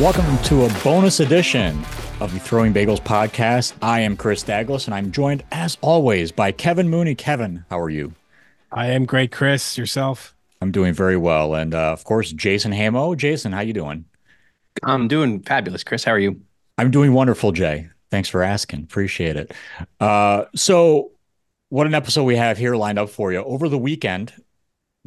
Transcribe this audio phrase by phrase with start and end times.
[0.00, 1.78] Welcome to a bonus edition
[2.20, 3.74] of the Throwing Bagels podcast.
[3.82, 7.14] I am Chris Douglas, and I'm joined, as always, by Kevin Mooney.
[7.14, 8.14] Kevin, how are you?
[8.72, 9.76] I am great, Chris.
[9.76, 10.34] Yourself?
[10.62, 13.14] I'm doing very well, and uh, of course, Jason Hamo.
[13.14, 14.06] Jason, how you doing?
[14.84, 16.02] I'm doing fabulous, Chris.
[16.02, 16.40] How are you?
[16.78, 17.90] I'm doing wonderful, Jay.
[18.10, 18.84] Thanks for asking.
[18.84, 19.52] Appreciate it.
[20.00, 21.10] Uh, so,
[21.68, 23.44] what an episode we have here lined up for you.
[23.44, 24.32] Over the weekend,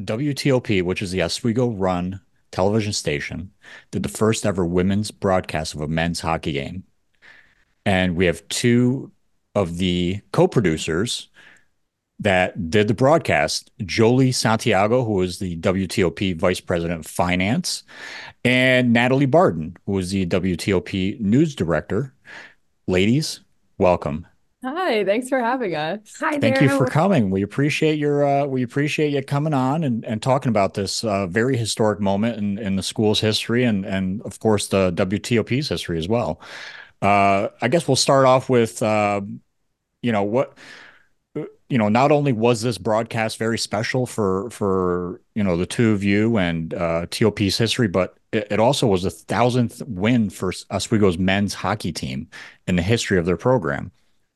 [0.00, 2.20] WTOP, which is the Oswego Run
[2.54, 3.50] television station
[3.90, 6.84] did the first ever women's broadcast of a men's hockey game.
[7.84, 9.10] And we have two
[9.54, 11.28] of the co producers
[12.20, 17.82] that did the broadcast Jolie Santiago, who was the WTOP Vice President of Finance,
[18.44, 22.14] and Natalie Barden, who was the WTOP News Director.
[22.86, 23.40] Ladies,
[23.78, 24.26] welcome.
[24.64, 26.16] Hi, thanks for having us.
[26.20, 27.30] Hi Thank you for coming.
[27.30, 31.26] We appreciate your uh, we appreciate you coming on and, and talking about this uh,
[31.26, 35.98] very historic moment in, in the school's history and and of course the WTOP's history
[35.98, 36.40] as well.
[37.02, 39.20] Uh, I guess we'll start off with uh,
[40.00, 40.56] you know what
[41.68, 45.92] you know not only was this broadcast very special for for you know the two
[45.92, 50.54] of you and uh, TOP's history, but it, it also was a thousandth win for
[50.70, 52.28] Oswego's men's hockey team
[52.66, 53.92] in the history of their program.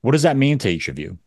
[0.09, 1.19] What does that mean to each of you?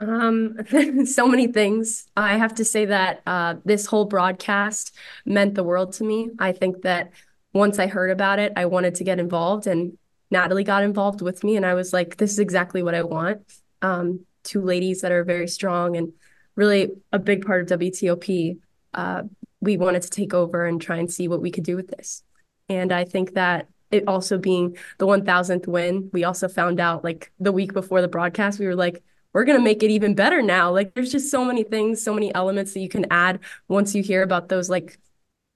[0.00, 0.56] Um,
[1.04, 2.06] so many things.
[2.16, 6.30] I have to say that uh, this whole broadcast meant the world to me.
[6.38, 7.10] I think that
[7.52, 9.98] once I heard about it, I wanted to get involved, and
[10.30, 13.42] Natalie got involved with me, and I was like, "This is exactly what I want."
[13.82, 16.14] Um, two ladies that are very strong and
[16.56, 18.56] really a big part of WTOP.
[18.94, 19.24] Uh,
[19.60, 22.22] we wanted to take over and try and see what we could do with this,
[22.70, 27.32] and I think that it also being the 1000th win, we also found out like
[27.38, 30.42] the week before the broadcast, we were like, we're going to make it even better
[30.42, 30.70] now.
[30.70, 34.02] Like there's just so many things, so many elements that you can add once you
[34.02, 34.98] hear about those like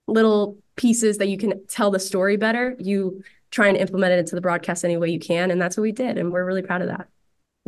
[0.07, 2.75] little pieces that you can tell the story better.
[2.79, 5.51] You try and implement it into the broadcast any way you can.
[5.51, 6.19] And that's what we did.
[6.19, 7.09] And we're really proud of that.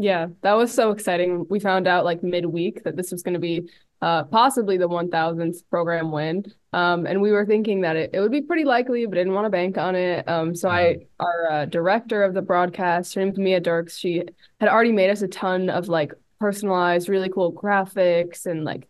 [0.02, 1.46] Yeah, that was so exciting.
[1.50, 5.62] We found out like midweek that this was going to be uh, possibly the 1000th
[5.68, 6.44] program win.
[6.72, 9.44] Um, and we were thinking that it, it would be pretty likely, but didn't want
[9.44, 10.26] to bank on it.
[10.26, 11.02] Um, so I, mm-hmm.
[11.22, 14.22] our uh, director of the broadcast, her name's Mia Dirks, she
[14.58, 18.88] had already made us a ton of like personalized, really cool graphics and like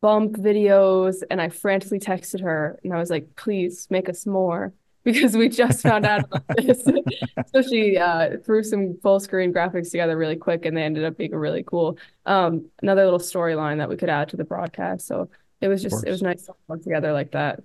[0.00, 1.22] bump videos.
[1.30, 4.74] And I frantically texted her and I was like, please make us more
[5.04, 6.84] because we just found out about this.
[7.52, 11.16] so she uh, threw some full screen graphics together really quick, and they ended up
[11.16, 15.06] being a really cool um, another little storyline that we could add to the broadcast.
[15.06, 15.30] So
[15.60, 17.62] it was just it was nice to work together like that.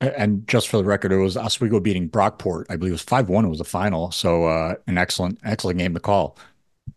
[0.00, 2.66] And just for the record, it was Oswego beating Brockport.
[2.70, 3.44] I believe it was five one.
[3.44, 4.12] It was the final.
[4.12, 6.38] So uh, an excellent excellent game to call.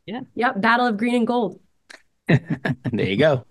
[0.06, 0.22] Yeah.
[0.36, 0.62] Yep.
[0.62, 1.60] Battle of green and gold.
[2.28, 2.40] there
[2.94, 3.46] you go.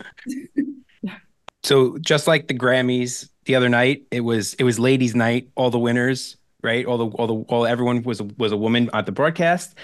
[1.65, 4.07] so just like the Grammys, the other night.
[4.13, 5.51] It was it was ladies' night.
[5.57, 6.87] All the winners, right?
[6.87, 9.75] All the all the all everyone was was a woman at the broadcast.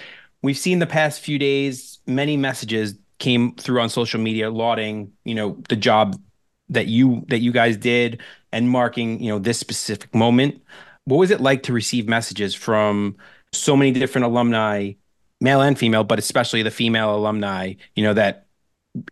[0.41, 5.34] We've seen the past few days many messages came through on social media lauding you
[5.34, 6.21] know the job
[6.69, 8.21] that you that you guys did
[8.53, 10.62] and marking you know this specific moment.
[11.05, 13.16] What was it like to receive messages from
[13.53, 14.93] so many different alumni,
[15.41, 17.75] male and female, but especially the female alumni?
[17.97, 18.45] You know that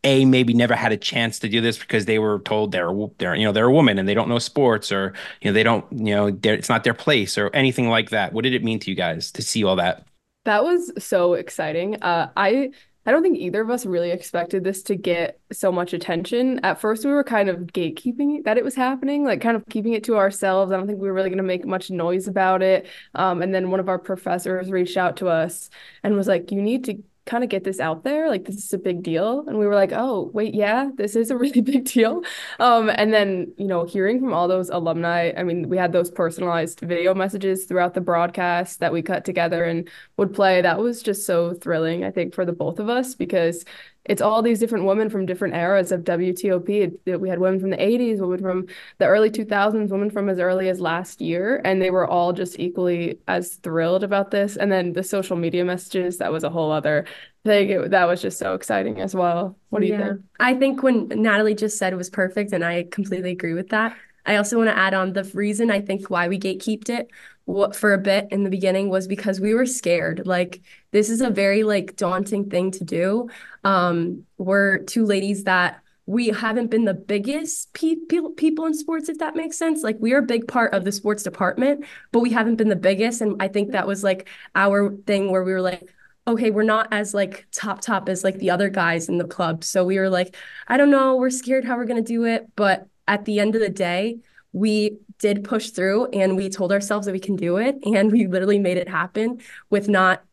[0.03, 3.35] a maybe never had a chance to do this because they were told they're they're
[3.35, 5.85] you know they're a woman and they don't know sports or you know they don't
[5.93, 8.33] you know it's not their place or anything like that.
[8.33, 10.07] What did it mean to you guys to see all that?
[10.45, 12.03] That was so exciting.
[12.03, 12.71] Uh, i
[13.07, 16.61] i don't think either of us really expected this to get so much attention.
[16.65, 19.93] At first we were kind of gatekeeping that it was happening like kind of keeping
[19.93, 20.73] it to ourselves.
[20.73, 22.87] I don't think we were really going to make much noise about it.
[23.15, 25.69] Um, and then one of our professors reached out to us
[26.03, 28.73] and was like you need to kind of get this out there like this is
[28.73, 29.45] a big deal.
[29.47, 32.23] And we were like oh wait yeah this is a really big deal.
[32.59, 36.11] Um and then you know hearing from all those alumni i mean we had those
[36.11, 40.63] personalized video messages throughout the broadcast that we cut together and would play.
[40.63, 43.65] That was just so thrilling i think for the both of us because
[44.05, 46.99] it's all these different women from different eras of WTOP.
[47.07, 48.67] It, we had women from the 80s, women from
[48.99, 52.59] the early 2000s, women from as early as last year, and they were all just
[52.59, 54.57] equally as thrilled about this.
[54.57, 57.07] And then the social media messages, that was a whole other
[57.45, 57.71] thing.
[57.71, 59.57] It, that was just so exciting as well.
[59.71, 60.21] What do you think?
[60.39, 63.97] I think when Natalie just said it was perfect, and I completely agree with that.
[64.27, 67.11] I also want to add on the reason I think why we gatekeeped it
[67.47, 70.27] what for a bit in the beginning was because we were scared.
[70.27, 70.63] Like
[70.93, 73.29] this is a very like daunting thing to do.
[73.65, 79.09] Um, we're two ladies that we haven't been the biggest pe- pe- people in sports,
[79.09, 79.83] if that makes sense.
[79.83, 82.77] Like we are a big part of the sports department, but we haven't been the
[82.77, 83.21] biggest.
[83.21, 85.89] And I think that was like our thing where we were like,
[86.27, 89.65] okay, we're not as like top top as like the other guys in the club.
[89.65, 90.37] So we were like,
[90.69, 93.61] I don't know, we're scared how we're gonna do it, but at the end of
[93.61, 94.19] the day,
[94.55, 97.77] we did push through and we told ourselves that we can do it.
[97.85, 100.25] And we literally made it happen with not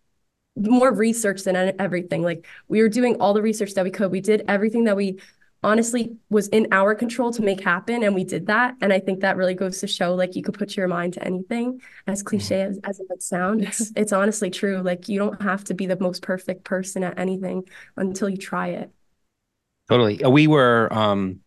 [0.56, 2.22] more research than everything.
[2.22, 4.12] Like we were doing all the research that we could.
[4.12, 5.20] We did everything that we
[5.64, 8.76] honestly was in our control to make happen and we did that.
[8.82, 11.24] And i think that really goes to show like you could put your mind to
[11.24, 13.64] anything as cliche as, as it would sound.
[13.64, 14.82] It's it's honestly true.
[14.82, 17.64] Like you don't have to be the most perfect person at anything
[17.98, 18.92] until you try it.
[19.90, 20.24] Totally.
[20.24, 21.40] Uh, we were um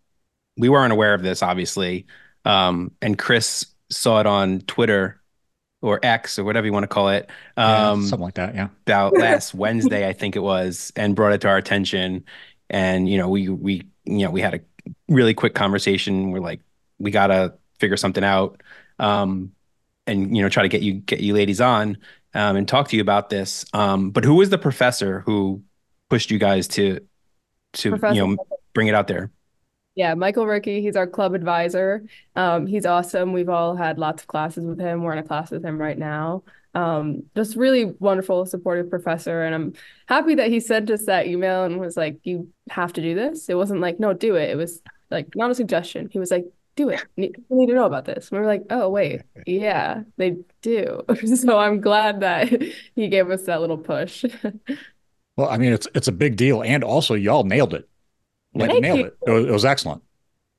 [0.56, 2.06] we weren't aware of this obviously
[2.44, 5.20] um and chris saw it on twitter
[5.82, 7.28] or X or whatever you want to call it.
[7.58, 8.54] Um, yeah, something like that.
[8.54, 8.68] Yeah.
[8.86, 12.24] About last Wednesday, I think it was, and brought it to our attention.
[12.70, 14.60] And, you know, we, we you know, we had a
[15.08, 16.30] really quick conversation.
[16.30, 16.60] We're like,
[16.98, 18.62] we gotta figure something out,
[18.98, 19.52] um,
[20.06, 21.98] and you know, try to get you get you ladies on
[22.34, 23.64] um, and talk to you about this.
[23.72, 25.62] Um, but who was the professor who
[26.10, 27.00] pushed you guys to
[27.74, 28.14] to professor.
[28.14, 28.36] you know
[28.72, 29.30] bring it out there?
[29.94, 32.04] Yeah, Michael Ricky, he's our club advisor.
[32.34, 33.32] Um, he's awesome.
[33.32, 35.02] We've all had lots of classes with him.
[35.02, 36.42] We're in a class with him right now
[36.74, 39.42] um, just really wonderful, supportive professor.
[39.42, 39.72] And I'm
[40.06, 43.48] happy that he sent us that email and was like, you have to do this.
[43.48, 44.50] It wasn't like, no, do it.
[44.50, 46.08] It was like, not a suggestion.
[46.10, 46.46] He was like,
[46.76, 47.04] do it.
[47.16, 48.28] We need to know about this.
[48.28, 51.02] And we were like, oh, wait, yeah, they do.
[51.36, 52.48] so I'm glad that
[52.96, 54.24] he gave us that little push.
[55.36, 56.62] well, I mean, it's it's a big deal.
[56.62, 57.88] And also, y'all nailed it.
[58.54, 59.06] Like, nailed you.
[59.06, 59.18] it.
[59.26, 60.02] It was, it was excellent.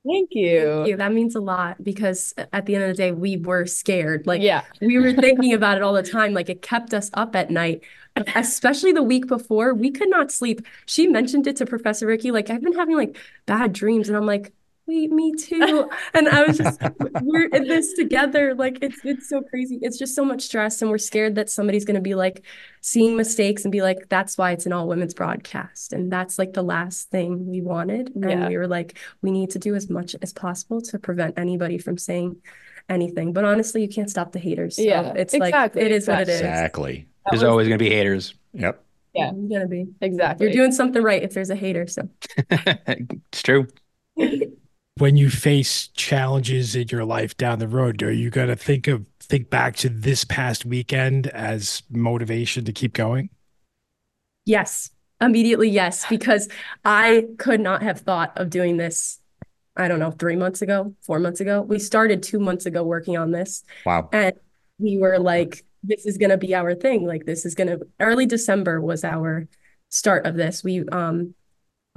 [0.05, 0.59] Thank you.
[0.61, 0.97] Thank you.
[0.97, 4.27] That means a lot because at the end of the day, we were scared.
[4.27, 6.33] Like, yeah, we were thinking about it all the time.
[6.33, 7.81] Like, it kept us up at night,
[8.35, 9.73] especially the week before.
[9.73, 10.61] We could not sleep.
[10.85, 12.29] She mentioned it to Professor Ricky.
[12.29, 14.53] Like, I've been having like bad dreams, and I'm like,
[14.87, 15.89] wait, me too.
[16.13, 16.79] And I was just,
[17.21, 18.53] we're in this together.
[18.55, 19.79] Like it's it's so crazy.
[19.81, 22.43] It's just so much stress, and we're scared that somebody's gonna be like
[22.81, 25.93] seeing mistakes and be like, that's why it's an all women's broadcast.
[25.93, 28.11] And that's like the last thing we wanted.
[28.15, 28.47] And yeah.
[28.47, 31.97] we were like, we need to do as much as possible to prevent anybody from
[31.97, 32.37] saying
[32.87, 33.33] anything.
[33.33, 34.75] But honestly, you can't stop the haters.
[34.75, 35.81] So yeah, it's exactly.
[35.81, 36.13] like it is exactly.
[36.13, 36.39] what it is.
[36.41, 37.07] Exactly.
[37.31, 38.35] There's was, always gonna be haters.
[38.53, 38.83] Yep.
[39.13, 39.87] Yeah, it's gonna be.
[40.01, 40.45] Exactly.
[40.45, 41.87] You're doing something right if there's a hater.
[41.87, 43.67] So it's true.
[44.97, 48.87] when you face challenges in your life down the road, are you going to think
[48.87, 53.29] of think back to this past weekend as motivation to keep going?
[54.45, 56.47] Yes, immediately yes, because
[56.85, 59.19] I could not have thought of doing this.
[59.77, 61.61] I don't know, three months ago, four months ago.
[61.61, 63.61] We started two months ago working on this.
[63.85, 64.07] Wow.
[64.13, 64.33] And
[64.79, 67.05] we were like, this is going to be our thing.
[67.05, 69.49] Like, this is going to, early December was our
[69.89, 70.63] start of this.
[70.63, 71.35] We, um,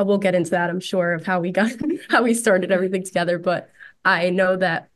[0.07, 1.71] we'll get into that, I'm sure, of how we got
[2.09, 3.39] how we started everything together.
[3.39, 3.71] But
[4.05, 4.89] I know that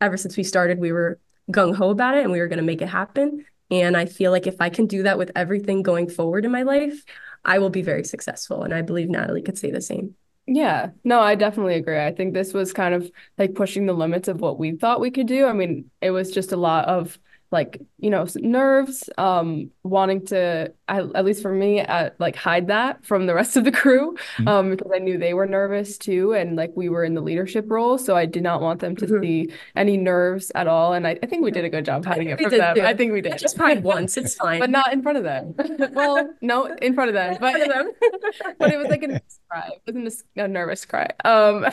[0.00, 1.18] ever since we started, we were
[1.50, 3.44] gung ho about it and we were going to make it happen.
[3.70, 6.62] And I feel like if I can do that with everything going forward in my
[6.62, 7.04] life,
[7.44, 8.62] I will be very successful.
[8.62, 10.14] And I believe Natalie could say the same.
[10.46, 11.98] Yeah, no, I definitely agree.
[11.98, 15.10] I think this was kind of like pushing the limits of what we thought we
[15.10, 15.46] could do.
[15.46, 17.18] I mean, it was just a lot of
[17.52, 22.68] like you know nerves um wanting to I, at least for me uh, like hide
[22.68, 24.46] that from the rest of the crew mm-hmm.
[24.46, 27.64] um because i knew they were nervous too and like we were in the leadership
[27.68, 29.20] role so i did not want them to mm-hmm.
[29.20, 32.28] see any nerves at all and I, I think we did a good job hiding
[32.28, 32.76] it from them.
[32.76, 32.82] too.
[32.82, 33.36] i think we did.
[33.36, 34.60] just hide once it's fine.
[34.60, 35.54] but not in front of them.
[35.92, 37.54] Well no in front of them but
[38.58, 39.70] but it was like a cry.
[39.72, 41.08] It wasn't a, a nervous cry.
[41.24, 41.66] Um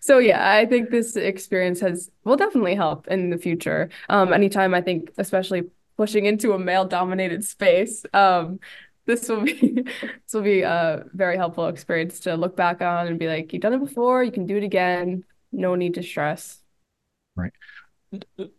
[0.00, 3.90] so yeah i think this experience has will definitely help in the future.
[4.08, 5.64] Um anytime i think especially
[5.96, 8.04] pushing into a male dominated space.
[8.12, 8.60] Um
[9.06, 13.18] this will be this will be a very helpful experience to look back on and
[13.18, 15.24] be like you've done it before you can do it again.
[15.52, 16.58] No need to stress.
[17.34, 17.52] Right.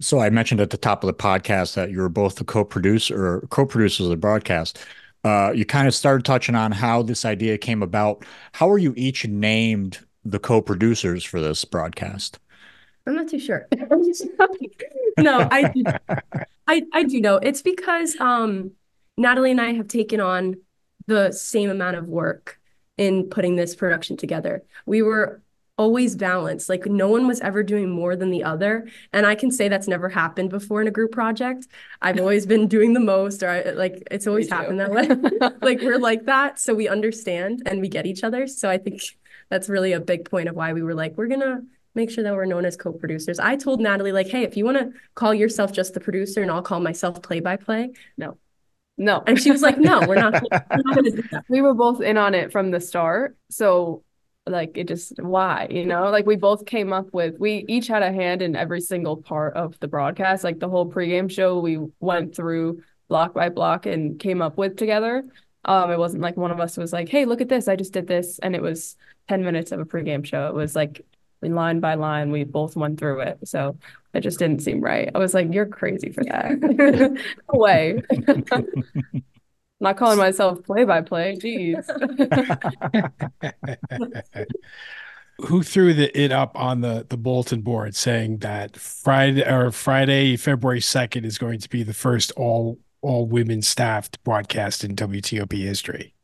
[0.02, 3.26] So i mentioned at the top of the podcast that you were both the co-producer
[3.26, 4.80] or co-producers of the broadcast.
[5.24, 8.24] Uh, you kind of started touching on how this idea came about.
[8.54, 12.40] How are you each named the co-producers for this broadcast
[13.08, 13.68] i'm not too sure
[15.18, 15.74] no i
[16.68, 17.38] I, I do know.
[17.38, 18.72] It's because um,
[19.18, 20.56] Natalie and I have taken on
[21.08, 22.60] the same amount of work
[22.98, 24.64] in putting this production together.
[24.86, 25.42] We were
[25.78, 26.70] always balanced.
[26.70, 28.88] Like no one was ever doing more than the other.
[29.14, 31.68] And I can say that's never happened before in a group project.
[32.02, 35.08] I've always been doing the most, or I, like it's always happened that way.
[35.62, 36.60] like we're like that.
[36.60, 38.48] So we understand and we get each other.
[38.48, 39.02] So I think
[39.50, 41.62] that's really a big point of why we were like, we're gonna
[41.98, 43.40] make sure that we're known as co-producers.
[43.40, 46.50] I told Natalie like, hey, if you want to call yourself just the producer and
[46.50, 48.38] I'll call myself play-by-play, no.
[48.98, 49.22] No.
[49.28, 51.44] And she was like, no, we're not, we're not gonna do that.
[51.50, 53.38] We were both in on it from the start.
[53.50, 54.04] So
[54.48, 56.10] like it just why, you know?
[56.10, 59.56] Like we both came up with we each had a hand in every single part
[59.56, 60.44] of the broadcast.
[60.44, 64.78] Like the whole pregame show we went through block by block and came up with
[64.78, 65.24] together.
[65.66, 67.68] Um, it wasn't like one of us was like, "Hey, look at this!
[67.68, 68.96] I just did this," and it was
[69.28, 70.48] ten minutes of a pregame show.
[70.48, 71.06] It was like
[71.42, 72.32] line by line.
[72.32, 73.40] We both went through it.
[73.46, 73.78] So
[74.14, 75.10] it just didn't seem right.
[75.14, 77.22] I was like, you're crazy for that.
[77.54, 78.02] no way.
[79.80, 81.36] Not calling myself play by play.
[81.36, 81.86] Jeez.
[85.46, 90.36] Who threw the it up on the the bulletin board saying that Friday or Friday,
[90.36, 95.54] February 2nd is going to be the first all all women staffed broadcast in WTOP
[95.54, 96.16] history?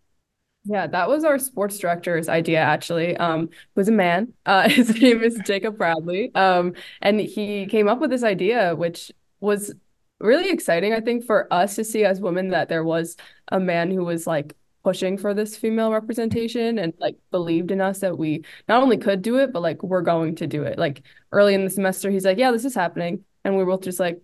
[0.66, 3.18] Yeah, that was our sports director's idea actually.
[3.18, 4.34] Um, was a man.
[4.46, 6.34] Uh, his name is Jacob Bradley.
[6.36, 9.74] Um, and he came up with this idea, which was
[10.20, 13.18] really exciting, I think, for us to see as women that there was
[13.50, 14.56] a man who was like
[14.86, 19.22] pushing for this female representation and like believed in us that we not only could
[19.22, 20.80] do it, but like we're going to do it.
[20.80, 21.04] Like
[21.34, 23.26] early in the semester, he's like, Yeah, this is happening.
[23.44, 24.22] And we were both just like,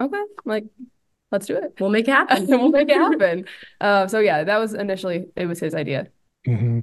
[0.00, 0.64] Okay, like
[1.32, 1.74] let's do it.
[1.80, 2.46] We'll make it happen.
[2.48, 3.46] we'll make it happen.
[3.80, 6.08] Uh, so yeah, that was initially it was his idea.
[6.46, 6.80] Mm-hmm.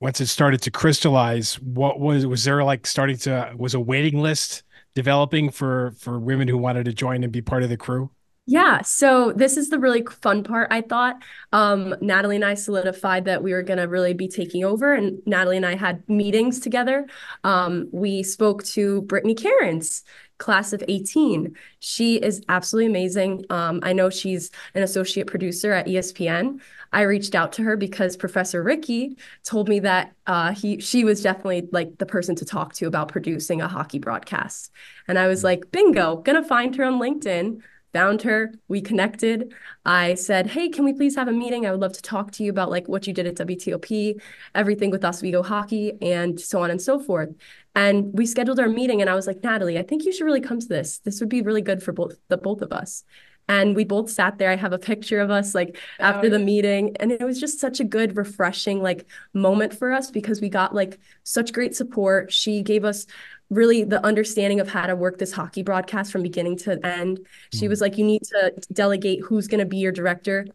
[0.00, 4.20] Once it started to crystallize, what was was there like starting to was a waiting
[4.20, 4.62] list
[4.94, 8.10] developing for for women who wanted to join and be part of the crew?
[8.46, 11.16] Yeah, so this is the really fun part, I thought.
[11.52, 15.22] Um, Natalie and I solidified that we were going to really be taking over, and
[15.24, 17.06] Natalie and I had meetings together.
[17.42, 20.02] Um, we spoke to Brittany Cairns,
[20.36, 21.56] class of 18.
[21.78, 23.46] She is absolutely amazing.
[23.48, 26.60] Um, I know she's an associate producer at ESPN.
[26.92, 31.22] I reached out to her because Professor Ricky told me that uh, he she was
[31.22, 34.70] definitely like the person to talk to about producing a hockey broadcast.
[35.08, 35.44] And I was mm.
[35.44, 37.62] like, bingo, gonna find her on LinkedIn
[37.94, 39.54] found her we connected.
[39.86, 41.64] I said hey can we please have a meeting?
[41.64, 44.20] I would love to talk to you about like what you did at wtop
[44.54, 47.30] everything with oswego hockey and so on and so forth.
[47.74, 50.40] And we scheduled our meeting and i was like natalie i think you should really
[50.42, 50.98] come to this.
[50.98, 53.04] This would be really good for both the both of us.
[53.46, 54.50] And we both sat there.
[54.50, 57.78] I have a picture of us like after the meeting and it was just such
[57.78, 62.32] a good refreshing like moment for us because we got like such great support.
[62.32, 63.06] She gave us
[63.50, 67.20] really the understanding of how to work this hockey broadcast from beginning to end.
[67.52, 67.68] She mm.
[67.68, 70.46] was like, you need to delegate who's going to be your director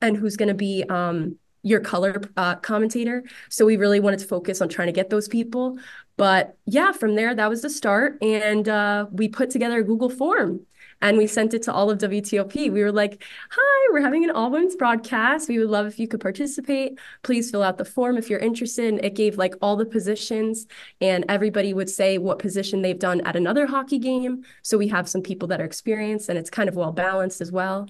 [0.00, 3.24] and who's going to be um, your color uh, commentator.
[3.48, 5.78] So we really wanted to focus on trying to get those people.
[6.16, 8.22] But yeah, from there, that was the start.
[8.22, 10.60] And uh, we put together a Google form
[11.04, 12.72] and we sent it to all of WTOP.
[12.72, 15.50] We were like, hi, we're having an all women's broadcast.
[15.50, 16.98] We would love if you could participate.
[17.22, 18.86] Please fill out the form if you're interested.
[18.86, 20.66] And it gave like all the positions,
[21.02, 24.44] and everybody would say what position they've done at another hockey game.
[24.62, 27.52] So we have some people that are experienced, and it's kind of well balanced as
[27.52, 27.86] well.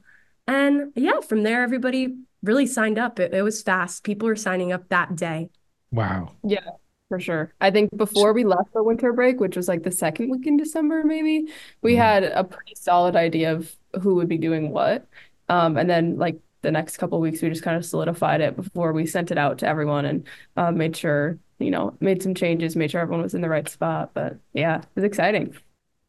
[0.48, 3.20] And yeah, from there, everybody really signed up.
[3.20, 4.02] It, it was fast.
[4.02, 5.50] People were signing up that day.
[5.92, 6.32] Wow.
[6.42, 6.68] Yeah
[7.14, 7.52] for sure.
[7.60, 10.56] I think before we left for winter break, which was like the second week in
[10.56, 11.48] December, maybe,
[11.80, 11.98] we mm.
[11.98, 15.06] had a pretty solid idea of who would be doing what.
[15.48, 18.92] Um, and then like the next couple weeks, we just kind of solidified it before
[18.92, 22.74] we sent it out to everyone and uh, made sure, you know, made some changes,
[22.74, 24.10] made sure everyone was in the right spot.
[24.12, 25.54] But yeah, it was exciting.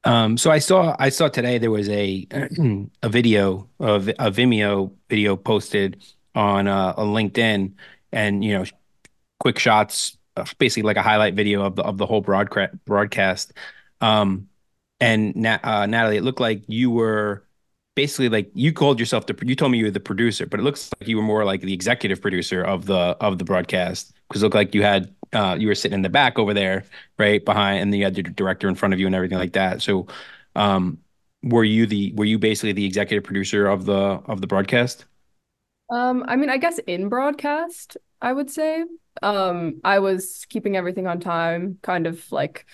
[0.06, 2.28] Um, so I saw I saw today there was a
[3.04, 7.74] a video of a Vimeo video posted on uh, on LinkedIn,
[8.12, 8.66] and you know,
[9.40, 10.18] quick shots
[10.58, 13.54] basically like a highlight video of the of the whole broadcast broadcast.
[14.02, 14.50] Um,
[15.00, 17.46] and Nat, uh, Natalie, it looked like you were
[17.96, 20.64] basically like you called yourself the you told me you were the producer, but it
[20.64, 24.42] looks like you were more like the executive producer of the of the broadcast because
[24.42, 26.84] it looked like you had uh, you were sitting in the back over there,
[27.18, 29.54] right behind, and then you had the director in front of you and everything like
[29.54, 29.82] that.
[29.82, 30.08] So,
[30.56, 31.00] um,
[31.44, 35.06] were you the were you basically the executive producer of the of the broadcast?
[35.90, 38.84] Um, I mean, I guess in broadcast, I would say.
[39.22, 42.66] Um, I was keeping everything on time, kind of like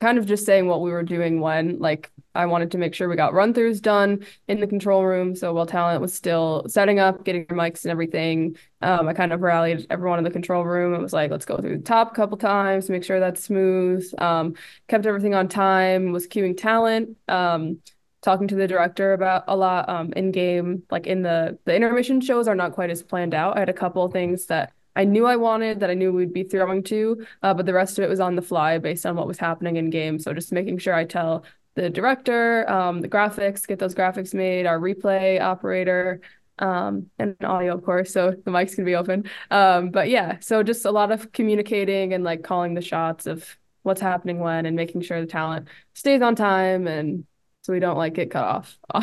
[0.00, 3.08] kind of just saying what we were doing when like I wanted to make sure
[3.08, 5.34] we got run throughs done in the control room.
[5.34, 9.32] So while talent was still setting up, getting your mics and everything, um, I kind
[9.32, 10.94] of rallied everyone in the control room.
[10.94, 14.08] It was like, let's go through the top a couple times, make sure that's smooth.
[14.18, 14.54] Um,
[14.86, 17.16] kept everything on time, was queuing talent.
[17.26, 17.78] Um,
[18.22, 22.20] talking to the director about a lot um, in game like in the the intermission
[22.20, 25.04] shows are not quite as planned out i had a couple of things that I
[25.04, 28.04] knew I wanted that I knew we'd be throwing to, uh, but the rest of
[28.04, 30.18] it was on the fly based on what was happening in game.
[30.18, 34.66] So just making sure I tell the director, um, the graphics, get those graphics made,
[34.66, 36.20] our replay operator,
[36.58, 39.24] um, and audio, of course, so the mics can be open.
[39.50, 43.56] Um, but yeah, so just a lot of communicating and like calling the shots of
[43.82, 47.24] what's happening when and making sure the talent stays on time and
[47.62, 48.78] so we don't like get cut off.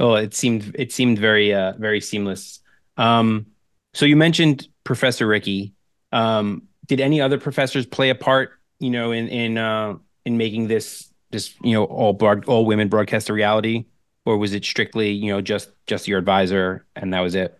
[0.00, 2.60] oh, it seemed it seemed very uh very seamless.
[2.96, 3.46] Um
[3.96, 5.72] so you mentioned Professor Ricky.
[6.12, 9.94] Um, did any other professors play a part, you know, in in uh,
[10.26, 13.86] in making this this you know all broad, all women broadcast a reality,
[14.26, 17.58] or was it strictly you know just just your advisor and that was it?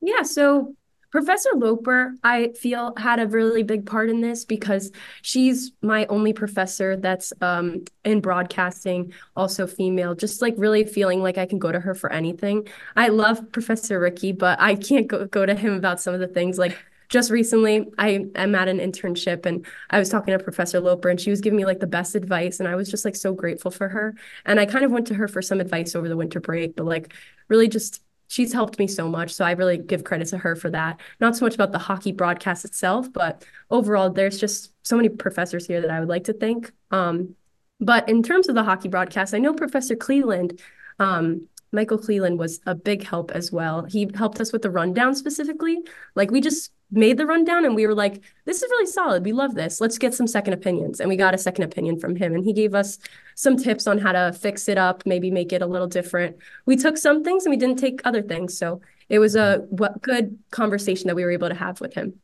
[0.00, 0.22] Yeah.
[0.22, 0.74] So
[1.12, 4.90] Professor Loper, I feel, had a really big part in this because
[5.20, 11.36] she's my only professor that's um, in broadcasting, also female, just like really feeling like
[11.36, 12.66] I can go to her for anything.
[12.96, 16.28] I love Professor Ricky, but I can't go, go to him about some of the
[16.28, 16.78] things like
[17.10, 21.20] just recently I am at an internship and I was talking to Professor Loper and
[21.20, 23.70] she was giving me like the best advice and I was just like so grateful
[23.70, 24.14] for her.
[24.46, 26.86] And I kind of went to her for some advice over the winter break, but
[26.86, 27.12] like
[27.48, 28.00] really just
[28.32, 29.30] she's helped me so much.
[29.34, 30.98] So I really give credit to her for that.
[31.20, 35.66] Not so much about the hockey broadcast itself, but overall, there's just so many professors
[35.66, 36.72] here that I would like to thank.
[36.90, 37.34] Um,
[37.78, 40.62] but in terms of the hockey broadcast, I know Professor Cleland,
[40.98, 43.84] um, Michael Cleland was a big help as well.
[43.84, 45.82] He helped us with the rundown specifically.
[46.14, 49.24] Like we just made the rundown and we were like, this is really solid.
[49.24, 49.80] We love this.
[49.80, 51.00] Let's get some second opinions.
[51.00, 52.34] And we got a second opinion from him.
[52.34, 52.98] And he gave us
[53.34, 56.36] some tips on how to fix it up, maybe make it a little different.
[56.66, 58.56] We took some things and we didn't take other things.
[58.56, 62.20] So it was a what, good conversation that we were able to have with him.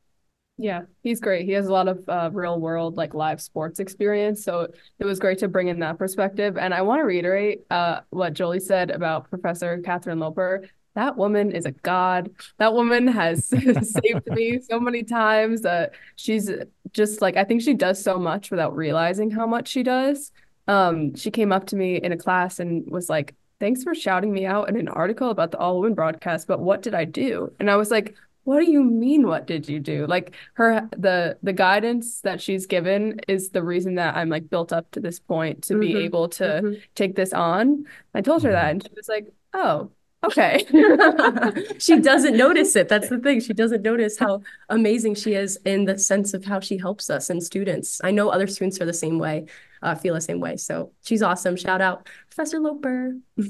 [0.60, 1.46] Yeah, he's great.
[1.46, 4.42] He has a lot of uh, real world, like live sports experience.
[4.44, 4.66] So
[4.98, 6.58] it was great to bring in that perspective.
[6.58, 11.52] And I want to reiterate uh, what Jolie said about Professor Catherine Loper that woman
[11.52, 12.28] is a god.
[12.58, 15.64] That woman has saved me so many times.
[15.64, 16.50] Uh, she's
[16.92, 20.32] just like I think she does so much without realizing how much she does.
[20.66, 24.32] Um, she came up to me in a class and was like, "Thanks for shouting
[24.32, 27.52] me out in an article about the all women broadcast, but what did I do?"
[27.60, 29.24] And I was like, "What do you mean?
[29.24, 33.94] What did you do?" Like her the the guidance that she's given is the reason
[33.94, 35.80] that I'm like built up to this point to mm-hmm.
[35.80, 36.80] be able to mm-hmm.
[36.96, 37.84] take this on.
[38.14, 38.70] I told her that, mm-hmm.
[38.70, 39.92] and she was like, "Oh."
[40.24, 40.64] Okay.
[41.78, 42.88] she doesn't notice it.
[42.88, 43.40] That's the thing.
[43.40, 47.30] She doesn't notice how amazing she is in the sense of how she helps us
[47.30, 48.00] and students.
[48.02, 49.46] I know other students are the same way,
[49.82, 50.56] uh, feel the same way.
[50.56, 51.56] So she's awesome.
[51.56, 53.16] Shout out Professor Loper.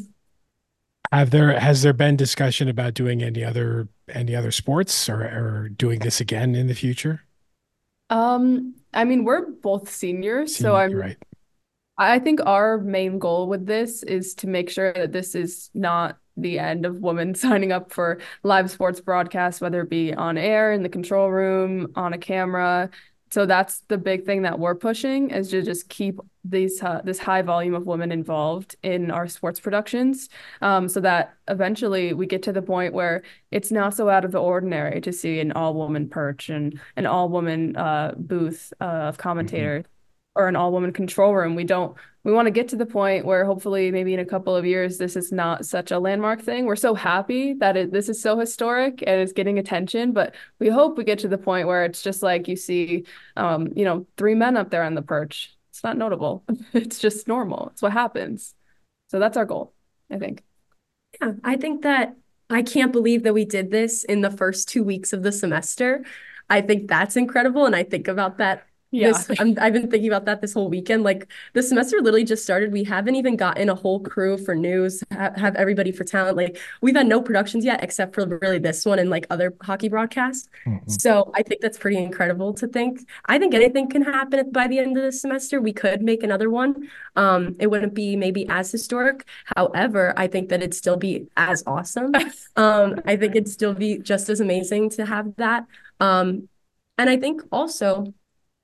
[1.10, 5.70] Have there has there been discussion about doing any other any other sports or, or
[5.70, 7.22] doing this again in the future?
[8.10, 11.16] Um, I mean, we're both seniors, Senior, so I'm right.
[11.96, 16.18] I think our main goal with this is to make sure that this is not
[16.40, 20.72] the end of women signing up for live sports broadcasts, whether it be on air,
[20.72, 22.90] in the control room, on a camera.
[23.30, 27.18] So that's the big thing that we're pushing is to just keep these uh, this
[27.18, 30.30] high volume of women involved in our sports productions,
[30.62, 34.32] um, so that eventually we get to the point where it's not so out of
[34.32, 38.84] the ordinary to see an all woman perch and an all woman uh, booth uh,
[38.84, 39.80] of commentator.
[39.80, 39.92] Mm-hmm
[40.38, 41.56] or an all woman control room.
[41.56, 41.96] We don't
[42.28, 44.98] we want to get to the point where hopefully maybe in a couple of years
[44.98, 46.66] this is not such a landmark thing.
[46.66, 50.68] We're so happy that it, this is so historic and it's getting attention, but we
[50.68, 53.06] hope we get to the point where it's just like you see
[53.38, 55.56] um, you know, three men up there on the perch.
[55.70, 56.44] It's not notable.
[56.74, 57.70] it's just normal.
[57.72, 58.54] It's what happens.
[59.10, 59.72] So that's our goal,
[60.10, 60.44] I think.
[61.22, 62.14] Yeah, I think that
[62.50, 66.04] I can't believe that we did this in the first 2 weeks of the semester.
[66.50, 69.08] I think that's incredible and I think about that yeah.
[69.08, 71.02] This, i have been thinking about that this whole weekend.
[71.02, 72.72] Like the semester literally just started.
[72.72, 76.36] We haven't even gotten a whole crew for news, ha- have everybody for talent.
[76.36, 79.88] Like we've had no productions yet, except for really this one and like other hockey
[79.90, 80.48] broadcasts.
[80.66, 80.90] Mm-hmm.
[80.90, 83.06] So I think that's pretty incredible to think.
[83.26, 85.60] I think anything can happen by the end of the semester.
[85.60, 86.88] We could make another one.
[87.14, 89.28] Um, it wouldn't be maybe as historic.
[89.56, 92.12] However, I think that it'd still be as awesome.
[92.56, 95.66] um, I think it'd still be just as amazing to have that.
[96.00, 96.48] Um,
[96.96, 98.12] and I think also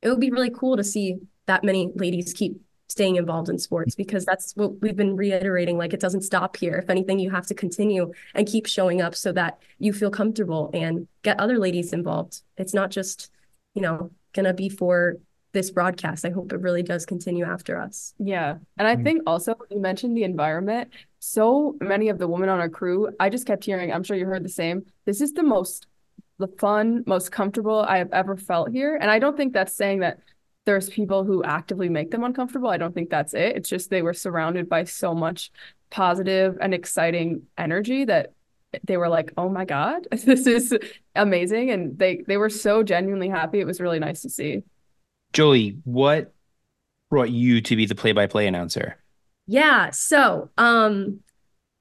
[0.04, 3.94] it would be really cool to see that many ladies keep staying involved in sports
[3.94, 6.74] because that's what we've been reiterating like it doesn't stop here.
[6.74, 10.70] If anything you have to continue and keep showing up so that you feel comfortable
[10.74, 12.42] and get other ladies involved.
[12.56, 13.30] It's not just
[13.74, 15.16] you know gonna be for
[15.52, 16.24] this broadcast.
[16.24, 18.12] I hope it really does continue after us.
[18.18, 18.58] Yeah.
[18.76, 19.04] And i mm.
[19.04, 20.90] think also you mentioned the environment.
[21.20, 24.26] So many of the women on our crew i just kept hearing i'm sure you
[24.26, 25.86] heard the same this is the most
[26.38, 28.96] the fun, most comfortable I have ever felt here.
[28.96, 30.18] And I don't think that's saying that
[30.64, 32.68] there's people who actively make them uncomfortable.
[32.68, 33.56] I don't think that's it.
[33.56, 35.50] It's just they were surrounded by so much
[35.90, 38.32] positive and exciting energy that
[38.82, 40.76] they were like, "Oh my god, this is
[41.14, 43.60] amazing." And they they were so genuinely happy.
[43.60, 44.62] It was really nice to see.
[45.32, 46.32] Jolie, what
[47.10, 48.96] brought you to be the play-by-play announcer?
[49.46, 51.20] Yeah, so um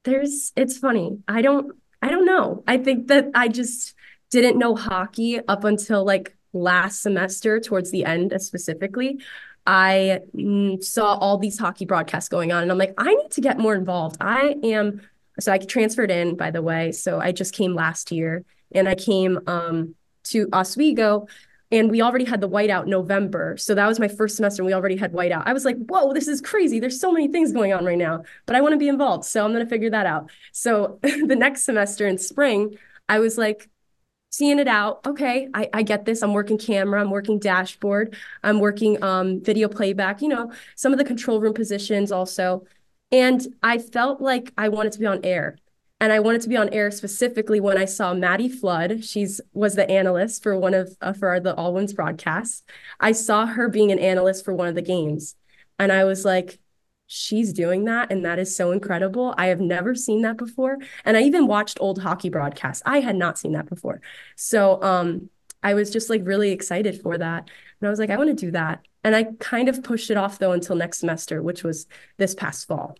[0.04, 1.20] there's it's funny.
[1.28, 2.64] I don't I don't know.
[2.68, 3.96] I think that I just
[4.42, 9.20] didn't know hockey up until like last semester towards the end specifically
[9.66, 13.42] i mm, saw all these hockey broadcasts going on and i'm like i need to
[13.42, 15.02] get more involved i am
[15.40, 18.44] so i transferred in by the way so i just came last year
[18.74, 21.26] and i came um, to oswego
[21.74, 23.58] and we already had the whiteout November.
[23.58, 25.42] So that was my first semester and we already had whiteout.
[25.48, 26.80] I was like, whoa, this is crazy.
[26.80, 29.26] There's so many things going on right now, but I want to be involved.
[29.26, 30.30] So I'm going to figure that out.
[30.52, 32.78] So the next semester in spring,
[33.10, 33.72] I was like,
[34.34, 35.06] seeing it out.
[35.06, 36.24] Okay, I, I get this.
[36.24, 40.98] I'm working camera, I'm working dashboard, I'm working um, video playback, you know, some of
[40.98, 42.66] the control room positions also.
[43.12, 45.60] And I felt like I wanted to be on air.
[46.00, 49.06] And I wanted to be on air specifically when I saw Maddie Flood.
[49.06, 52.68] She's was the analyst for one of uh, for the All Women's broadcast.
[53.00, 55.36] I saw her being an analyst for one of the games,
[55.78, 56.60] and I was like,
[57.08, 59.36] she's doing that and that is so incredible.
[59.38, 62.82] I have never seen that before and i even watched old hockey broadcasts.
[62.86, 64.02] I had not seen that before.
[64.36, 65.30] So um
[65.62, 68.46] i was just like really excited for that and i was like i want to
[68.46, 71.88] do that and i kind of pushed it off though until next semester which was
[72.18, 72.98] this past fall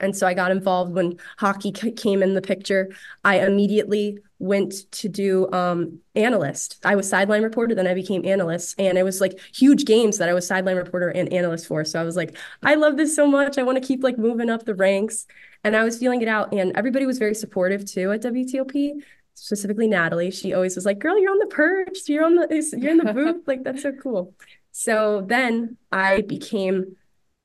[0.00, 2.90] and so I got involved when hockey came in the picture.
[3.24, 6.80] I immediately went to do um, analyst.
[6.84, 8.74] I was sideline reporter, then I became analyst.
[8.78, 11.84] And it was like huge games that I was sideline reporter and analyst for.
[11.84, 13.56] So I was like, I love this so much.
[13.58, 15.26] I want to keep like moving up the ranks.
[15.62, 16.52] And I was feeling it out.
[16.52, 19.02] And everybody was very supportive too at WTOP
[19.34, 20.30] specifically Natalie.
[20.30, 22.06] She always was like, "Girl, you're on the perch.
[22.06, 23.42] You're on the you're in the booth.
[23.46, 24.34] like that's so cool."
[24.72, 26.96] So then I became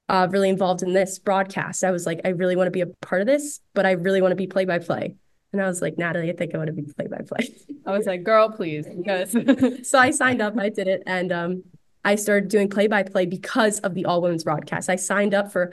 [0.09, 1.83] uh, really involved in this broadcast.
[1.83, 4.21] I was like, I really want to be a part of this, but I really
[4.21, 5.15] want to be play by play.
[5.53, 7.49] And I was like, Natalie, I think I want to be play by play.
[7.85, 8.85] I was like, girl, please.
[8.95, 11.63] Because so I signed up, I did it, and um,
[12.03, 14.89] I started doing play by play because of the all women's broadcast.
[14.89, 15.71] I signed up for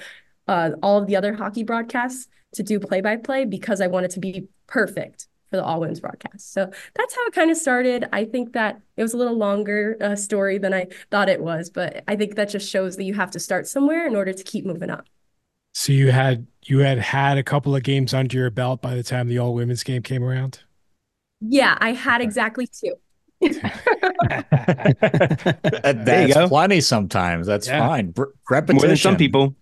[0.49, 4.11] uh, all of the other hockey broadcasts to do play by play because I wanted
[4.13, 6.53] to be perfect for the All Women's broadcast.
[6.53, 8.09] So that's how it kind of started.
[8.13, 11.71] I think that it was a little longer uh, story than I thought it was,
[11.71, 14.43] but I think that just shows that you have to start somewhere in order to
[14.43, 15.07] keep moving up.
[15.73, 19.05] So you had you had had a couple of games under your belt by the
[19.05, 20.61] time the All Women's game came around.
[21.41, 22.95] Yeah, I had exactly two.
[25.85, 27.47] That's plenty sometimes.
[27.47, 27.79] That's yeah.
[27.87, 28.13] fine.
[28.51, 28.77] repetition.
[28.77, 29.55] More than some people.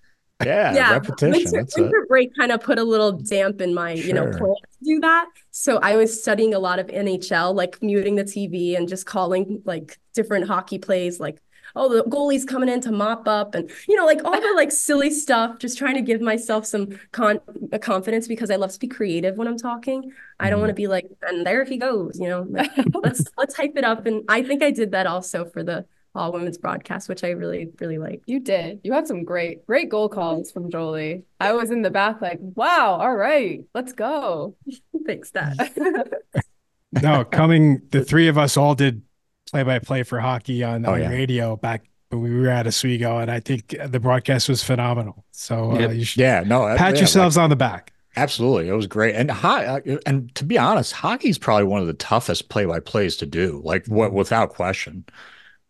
[0.45, 0.93] Yeah, yeah.
[0.93, 1.53] repetition.
[1.53, 4.07] Winter, winter break kind of put a little damp in my, sure.
[4.07, 5.27] you know, plan to do that.
[5.51, 9.63] So I was studying a lot of NHL, like muting the TV and just calling
[9.65, 11.41] like different hockey plays, like
[11.75, 14.71] oh the goalie's coming in to mop up and you know like all the like
[14.71, 17.41] silly stuff just trying to give myself some con-
[17.81, 20.83] confidence because i love to be creative when i'm talking i don't want to mm-hmm.
[20.83, 22.71] be like and there he goes you know like,
[23.03, 26.33] let's let's hype it up and i think i did that also for the all
[26.33, 28.23] women's broadcast, which I really, really like.
[28.27, 28.81] You did.
[28.85, 31.25] You had some great, great goal calls from Jolie.
[31.41, 34.55] I was in the back like, wow, all right, let's go.
[35.07, 35.57] Thanks, Dad.
[37.03, 39.03] no, coming, the three of us all did
[39.51, 41.09] play by play for hockey on, oh, on yeah.
[41.09, 45.25] radio back when we were at Oswego, and I think the broadcast was phenomenal.
[45.31, 47.93] So uh, you should yeah, no, pat yeah, yourselves like, on the back.
[48.17, 51.87] Absolutely, it was great, and ho- and to be honest, hockey is probably one of
[51.87, 55.07] the toughest play by plays to do, like what without question.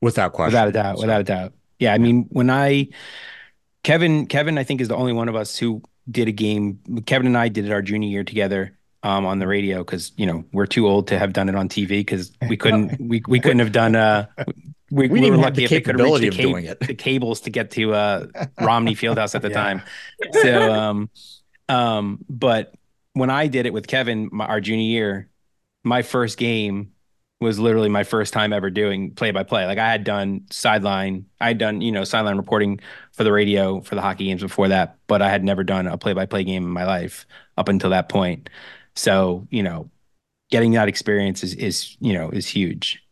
[0.02, 0.52] Without question.
[0.52, 0.96] Without a doubt.
[0.96, 1.02] So.
[1.02, 1.52] Without a doubt.
[1.78, 1.94] Yeah.
[1.94, 2.88] I mean, when I,
[3.82, 6.78] Kevin, Kevin, I think is the only one of us who did a game.
[7.06, 10.26] Kevin and I did it our junior year together um, on the radio because you
[10.26, 13.40] know we're too old to have done it on TV because we couldn't we, we
[13.40, 14.26] couldn't have done uh
[14.90, 16.78] we, we, we were lucky if they could reach the, of doing it.
[16.80, 18.26] the cables to get to uh
[18.60, 19.54] Romney Fieldhouse at the yeah.
[19.54, 19.82] time.
[20.32, 21.10] So um
[21.68, 22.74] um but
[23.14, 25.28] when I did it with Kevin my, our junior year,
[25.82, 26.91] my first game
[27.42, 29.66] was literally my first time ever doing play by play.
[29.66, 32.80] Like I had done sideline, I had done, you know, sideline reporting
[33.12, 35.98] for the radio for the hockey games before that, but I had never done a
[35.98, 37.26] play by play game in my life
[37.56, 38.48] up until that point.
[38.94, 39.90] So, you know,
[40.50, 43.02] getting that experience is is, you know, is huge.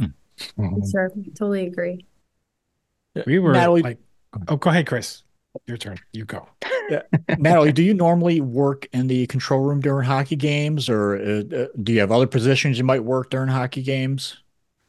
[0.00, 0.90] Mm-hmm.
[0.90, 1.10] Sure.
[1.34, 2.06] Totally agree.
[3.26, 3.98] We were Natalie, like
[4.48, 5.22] oh go ahead, Chris.
[5.66, 5.98] Your turn.
[6.12, 6.48] You go.
[6.90, 7.02] Yeah.
[7.38, 11.66] Natalie, do you normally work in the control room during hockey games, or uh, uh,
[11.82, 14.38] do you have other positions you might work during hockey games?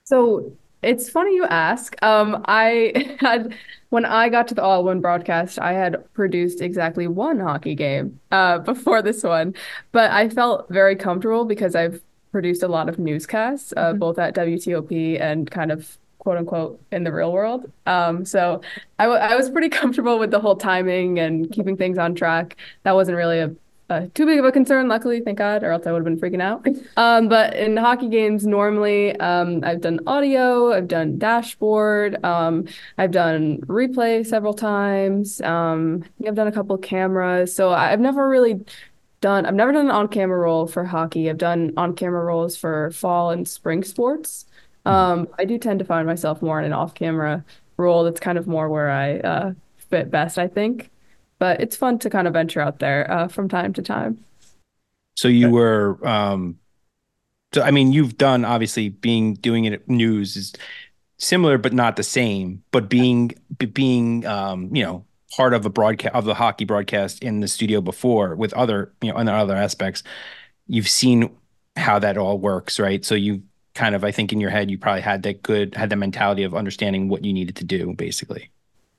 [0.06, 1.96] So it's funny you ask.
[2.04, 3.56] Um, I had
[3.90, 8.20] when I got to the All One broadcast, I had produced exactly one hockey game
[8.32, 9.54] uh, before this one,
[9.92, 14.00] but I felt very comfortable because I've produced a lot of newscasts, uh, mm-hmm.
[14.00, 17.72] both at WTOP and kind of quote unquote in the real world.
[17.88, 18.62] Um, so
[19.00, 22.58] I, w- I was pretty comfortable with the whole timing and keeping things on track.
[22.84, 23.56] That wasn't really a,
[23.90, 26.20] a too big of a concern, luckily, thank God, or else I would have been
[26.20, 26.66] freaking out.
[26.98, 32.66] Um, but in hockey games, normally um, I've done audio, I've done dashboard, um,
[33.00, 35.42] I've done replay several times.
[35.42, 37.56] Um, I've done a couple cameras.
[37.56, 38.64] So I've never really
[39.22, 41.30] done I've never done an on-camera role for hockey.
[41.30, 44.46] I've done on-camera roles for fall and spring sports.
[44.86, 47.44] Um, I do tend to find myself more in an off-camera
[47.78, 48.04] role.
[48.04, 50.90] That's kind of more where I uh, fit best, I think.
[51.40, 54.24] But it's fun to kind of venture out there uh, from time to time.
[55.16, 56.60] So you were, um,
[57.54, 60.54] so I mean, you've done obviously being doing it at news is
[61.22, 62.64] similar but not the same.
[62.72, 63.34] But being
[63.74, 67.80] being um, you know part of a broadcast of the hockey broadcast in the studio
[67.80, 70.04] before with other you know other aspects,
[70.68, 71.36] you've seen
[71.76, 73.06] how that all works, right?
[73.06, 75.90] So you kind of I think in your head you probably had that good had
[75.90, 78.52] the mentality of understanding what you needed to do basically.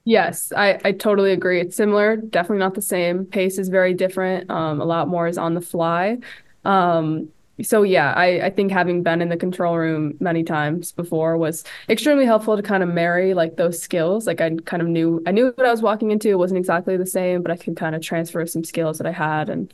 [0.05, 1.61] Yes, I, I totally agree.
[1.61, 3.25] It's similar, definitely not the same.
[3.25, 4.51] Pace is very different.
[4.51, 6.19] Um, a lot more is on the fly.
[6.65, 7.29] Um,
[7.63, 11.65] so yeah, I, I think having been in the control room many times before was
[11.89, 14.27] extremely helpful to kind of marry like those skills.
[14.27, 16.31] Like I kind of knew I knew what I was walking into.
[16.31, 19.13] It wasn't exactly the same, but I could kind of transfer some skills that I
[19.13, 19.73] had and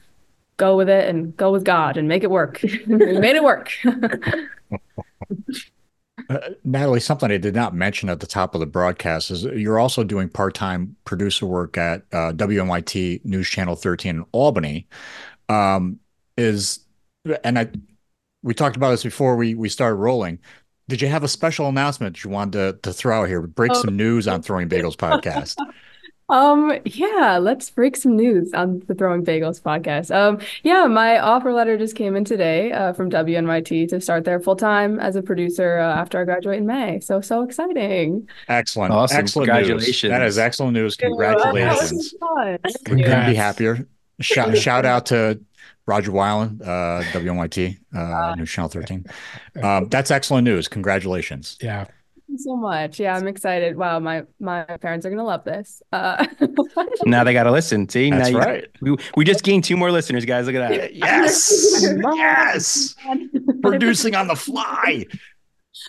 [0.59, 2.61] go with it and go with God and make it work.
[2.63, 3.73] we made it work.
[6.29, 9.79] Uh, Natalie, something I did not mention at the top of the broadcast is you're
[9.79, 14.87] also doing part-time producer work at uh, WNYT News Channel 13 in Albany.
[15.49, 16.01] Um,
[16.37, 16.81] is
[17.45, 17.71] and I
[18.43, 20.39] we talked about this before we we started rolling.
[20.89, 23.41] Did you have a special announcement you wanted to, to throw out here?
[23.41, 23.83] Break Oh.
[23.83, 25.57] some news on Throwing Bagels podcast.
[26.29, 30.15] Um, yeah, let's break some news on the Throwing Bagels podcast.
[30.15, 34.39] Um, yeah, my offer letter just came in today, uh, from WNYT to start there
[34.39, 37.01] full time as a producer, uh, after I graduate in May.
[37.01, 38.29] So, so exciting.
[38.49, 38.93] Excellent.
[38.93, 39.19] Awesome.
[39.19, 39.57] Excellent news.
[39.69, 40.11] Congratulations.
[40.11, 40.97] That is excellent news.
[40.97, 41.93] Congratulations.
[41.93, 42.59] was fun.
[42.95, 43.89] We couldn't be happier.
[44.21, 45.41] Shout, shout out to
[45.87, 49.07] Roger Weiland, uh, WNYT, uh, News Channel 13.
[49.63, 50.69] Um, that's excellent news.
[50.69, 51.57] Congratulations.
[51.63, 51.87] Yeah.
[52.29, 53.01] Thank you so much.
[53.01, 53.75] Yeah, I'm excited.
[53.77, 55.83] Wow, my my parents are gonna love this.
[55.93, 56.27] Uh,
[57.07, 57.89] Now they got to listen.
[57.89, 58.67] See, That's now you- right.
[58.83, 60.45] we, we just gained two more listeners, guys.
[60.47, 60.95] Look at that.
[60.99, 61.81] Yes.
[62.15, 62.95] yes.
[63.63, 65.07] Producing on the fly.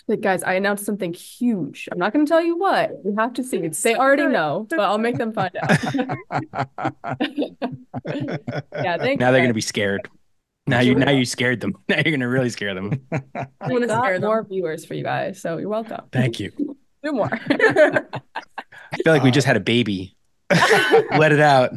[0.08, 1.88] Like, guys, I announced something huge.
[1.92, 2.90] I'm not gonna tell you what.
[3.04, 3.68] You have to see.
[3.68, 5.84] They already know, but I'll make them find out.
[8.72, 9.20] Yeah, thanks.
[9.20, 9.42] Now they're guys.
[9.42, 10.08] gonna be scared.
[10.70, 11.74] Now you now you scared them.
[11.88, 13.00] Now you're gonna really scare them.
[13.12, 14.28] I wanna scare them.
[14.28, 16.02] more viewers for you guys, so you're welcome.
[16.12, 16.52] Thank you.
[17.02, 17.30] Do more.
[17.32, 18.02] I
[19.02, 20.16] feel like we just had a baby.
[20.50, 21.72] Let it out.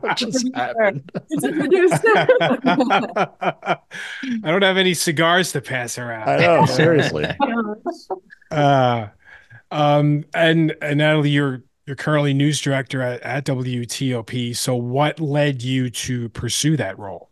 [0.00, 1.10] what just happened?
[1.30, 2.02] It's introduced.
[3.44, 3.78] I
[4.42, 6.28] don't have any cigars to pass around.
[6.28, 7.26] I know, seriously.
[8.50, 9.08] Uh,
[9.70, 14.56] um, and, and Natalie, you're you're currently news director at, at WTOP.
[14.56, 17.30] So, what led you to pursue that role?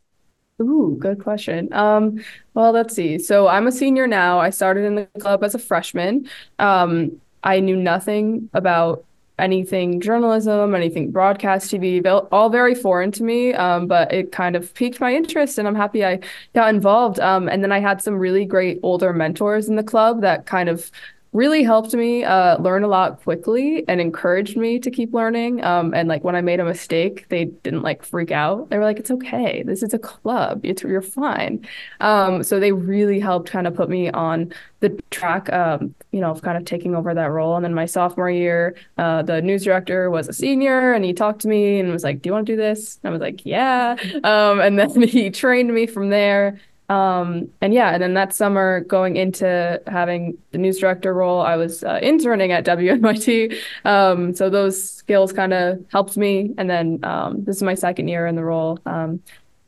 [0.63, 1.73] Ooh, good question.
[1.73, 2.23] Um,
[2.55, 3.19] well, let's see.
[3.19, 4.39] So I'm a senior now.
[4.39, 6.29] I started in the club as a freshman.
[6.61, 9.05] Um, I knew nothing about
[9.37, 13.53] anything journalism, anything broadcast TV, all very foreign to me.
[13.53, 16.21] Um, but it kind of piqued my interest, and I'm happy I
[16.55, 17.19] got involved.
[17.19, 20.69] Um, and then I had some really great older mentors in the club that kind
[20.69, 20.91] of
[21.35, 25.63] really helped me uh, learn a lot quickly and encouraged me to keep learning.
[25.65, 28.71] Um, and like when I made a mistake, they didn't like freak out.
[28.71, 29.65] They were like, "It's okay.
[29.65, 30.61] This is a club.
[30.65, 31.67] It's you're fine."
[32.01, 36.31] Um, so they really helped kind of put me on the track, um, you know,
[36.31, 37.57] of kind of taking over that role.
[37.57, 41.41] And then my sophomore year, uh, the news director was a senior, and he talked
[41.43, 43.45] to me and was like, "Do you want to do this?" And I was like,
[43.45, 46.61] "Yeah." Um, and then he trained me from there.
[46.89, 51.57] Um, and yeah, and then that summer going into having the news director role, I
[51.57, 53.57] was uh, interning at WNYT.
[53.85, 56.55] Um, so those skills kind of helped me.
[56.59, 58.79] And then um, this is my second year in the role.
[58.87, 59.23] Um,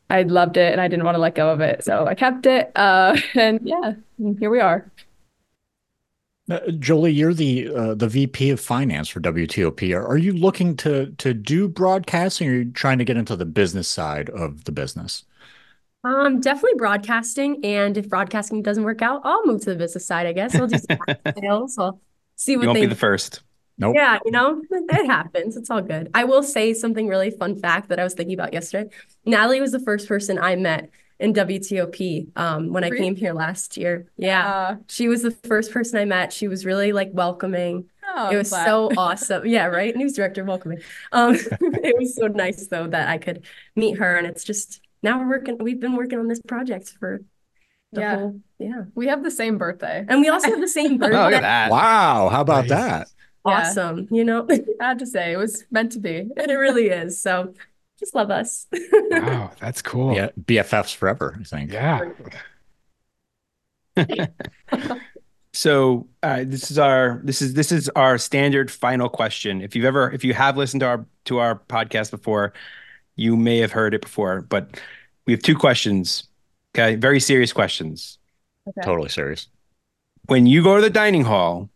[0.08, 1.84] I loved it and I didn't want to let go of it.
[1.84, 2.72] So I kept it.
[2.76, 3.94] Uh, and yeah,
[4.38, 4.90] here we are.
[6.48, 9.92] Uh, Jolie, you're the uh, the VP of Finance for WTOP.
[9.96, 13.34] Are, are you looking to to do broadcasting, or are you trying to get into
[13.34, 15.24] the business side of the business?
[16.06, 17.64] Um, definitely broadcasting.
[17.64, 20.54] And if broadcasting doesn't work out, I'll move to the business side, I guess.
[20.54, 20.98] I'll do some
[21.40, 21.78] sales.
[21.78, 22.00] I'll
[22.36, 23.42] see You what won't they be the first.
[23.78, 23.94] Nope.
[23.96, 25.56] Yeah, you know, it happens.
[25.56, 26.10] It's all good.
[26.14, 28.88] I will say something really fun fact that I was thinking about yesterday.
[29.24, 33.04] Natalie was the first person I met in WTOP um, when I Really?
[33.04, 34.06] came here last year.
[34.16, 34.46] Yeah.
[34.48, 36.32] Uh, She was the first person I met.
[36.32, 37.90] She was really like welcoming.
[38.06, 38.64] oh, it was glad.
[38.66, 39.46] so awesome.
[39.46, 39.94] Yeah, right?
[39.96, 40.78] News director welcoming.
[41.12, 45.18] Um, it was so nice though that I could meet her and it's just now
[45.20, 47.20] we're working we've been working on this project for
[47.92, 48.16] the Yeah.
[48.18, 48.82] whole yeah.
[48.94, 50.04] We have the same birthday.
[50.08, 51.24] And we also have the same Oh, birthday.
[51.24, 51.70] look at that.
[51.70, 52.70] Wow, how about Nice.
[52.70, 53.08] that?
[53.46, 53.52] Yeah.
[53.52, 54.46] Awesome, you know?
[54.80, 56.16] I had to say it was meant to be.
[56.36, 57.20] And it really is.
[57.22, 57.54] So
[57.98, 58.66] just love us.
[59.10, 60.14] Wow, that's cool.
[60.14, 61.36] Yeah, BFFs forever.
[61.40, 61.72] I think.
[61.72, 62.00] Yeah.
[65.52, 69.62] So uh, this is our this is this is our standard final question.
[69.62, 72.52] If you've ever if you have listened to our to our podcast before,
[73.16, 74.80] you may have heard it before, but
[75.26, 76.28] we have two questions.
[76.74, 78.18] Okay, very serious questions.
[78.68, 78.82] Okay.
[78.82, 79.48] Totally serious.
[80.26, 81.70] When you go to the dining hall,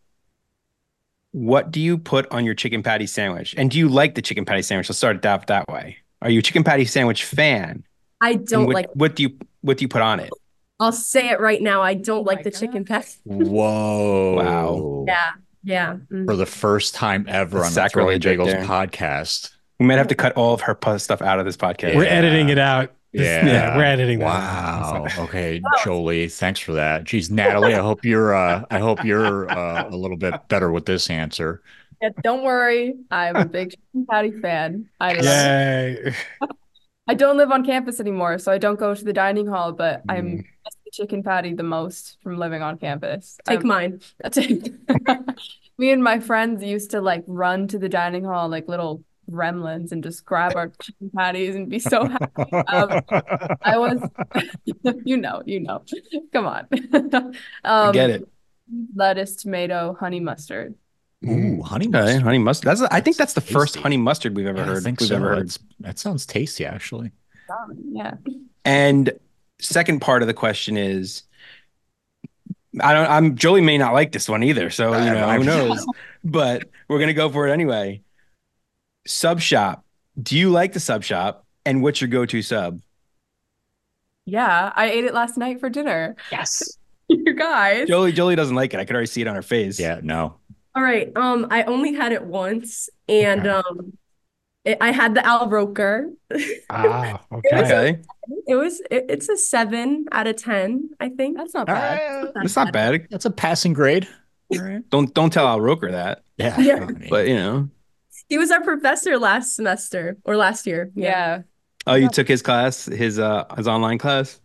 [1.33, 3.55] what do you put on your chicken patty sandwich?
[3.57, 4.88] And do you like the chicken patty sandwich?
[4.88, 5.98] Let's start it that that way.
[6.22, 7.85] Are you a chicken patty sandwich fan?
[8.20, 10.31] I don't what, like what do you what do you put on it?
[10.79, 11.83] I'll say it right now.
[11.83, 13.16] I don't Oh like my the chicken patty.
[13.24, 14.35] Whoa.
[14.37, 15.05] Wow.
[15.07, 15.31] Yeah.
[15.62, 15.96] Yeah.
[16.11, 16.26] mm.
[16.26, 19.50] For the first time ever That's on the Throwing sacrilege right podcast.
[19.81, 21.97] We might have to cut all of her stuff out of this podcast.
[21.97, 22.11] We're Yeah.
[22.11, 22.93] editing it out.
[23.12, 23.45] Yeah.
[23.45, 24.27] yeah, we're editing that.
[24.27, 25.07] Wow.
[25.19, 27.03] Okay, Jolie, thanks for that.
[27.03, 30.87] Geez, Natalie, I hope you're uh I hope you're uh, a little bit better with
[30.87, 31.61] this answer.
[32.01, 32.95] Yeah, don't worry.
[33.11, 34.88] I'm a big chicken patty fan.
[35.01, 36.05] I love it.
[36.05, 36.14] Yay.
[37.09, 40.03] I don't live on campus anymore, so I don't go to the dining hall, but
[40.09, 40.45] I'm Mm.
[40.85, 43.38] the chicken patty the most from living on campus.
[43.45, 44.01] Take I'm- mine.
[44.21, 44.73] That's it.
[45.79, 49.93] Me and my friends used to like run to the dining hall like little gremlins
[49.93, 52.53] and just grab our chicken patties and be so happy.
[52.53, 53.01] Um,
[53.62, 54.01] I was,
[55.05, 55.83] you know, you know.
[56.33, 56.66] Come on.
[56.73, 57.33] I
[57.64, 58.29] Um, get it.
[58.95, 60.75] lettuce, tomato, honey mustard.
[61.27, 62.23] Ooh, honey Okay, mustard.
[62.23, 62.69] honey mustard.
[62.69, 64.83] That's I think that's the first honey mustard we've ever Yeah, I heard.
[64.83, 65.16] think we've so.
[65.16, 65.57] ever heard.
[65.81, 67.12] That sounds tasty, actually.
[67.93, 68.14] Yeah.
[68.64, 69.12] And
[69.61, 71.25] second part of the question is,
[72.81, 73.11] I don't.
[73.11, 75.85] I'm Jolie may not like this one either, so you know who knows.
[76.23, 78.01] but we're gonna go for it anyway.
[79.06, 79.84] Sub shop.
[80.20, 81.46] Do you like the sub shop?
[81.64, 82.80] And what's your go-to sub?
[84.26, 86.16] Yeah, I ate it last night for dinner.
[86.30, 86.62] Yes.
[87.12, 87.88] You guys.
[87.88, 88.12] Jolie.
[88.12, 88.78] Jolie doesn't like it.
[88.78, 89.80] I could already see it on her face.
[89.80, 90.36] Yeah, no.
[90.76, 91.10] All right.
[91.16, 93.50] Um, I only had it once, and Okay.
[93.50, 93.98] um,
[94.64, 96.08] it, I had the Al Roker.
[96.70, 97.64] Ah, was okay.
[97.64, 98.00] Okay.
[98.46, 101.36] It was it, it's a seven out of ten, I think.
[101.36, 102.22] That's not bad.
[102.22, 102.32] right.
[102.32, 103.08] That's not bad.
[103.10, 104.06] That's a passing grade.
[104.52, 104.88] All right.
[104.90, 106.22] Don't don't tell Al Roker that.
[106.36, 106.60] Yeah.
[106.60, 106.86] Yeah.
[107.10, 107.68] But you know.
[108.31, 110.90] He was our professor last semester or last year.
[110.95, 111.43] Yeah.
[111.87, 114.40] Oh, you took his class, his uh his online class.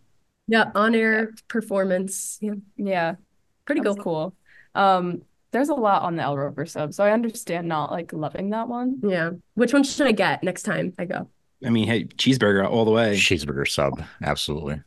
[0.48, 2.38] Yeah, on air performance.
[2.42, 3.14] Yeah, Yeah.
[3.64, 3.96] pretty cool.
[3.96, 4.34] cool.
[4.74, 5.22] Um,
[5.52, 8.68] there's a lot on the Al Roker sub, so I understand not like loving that
[8.68, 9.00] one.
[9.02, 9.30] Yeah.
[9.54, 11.30] Which one should I get next time I go?
[11.64, 13.16] I mean, hey, cheeseburger all the way.
[13.16, 14.02] cheeseburger sub.
[14.22, 14.82] Absolutely.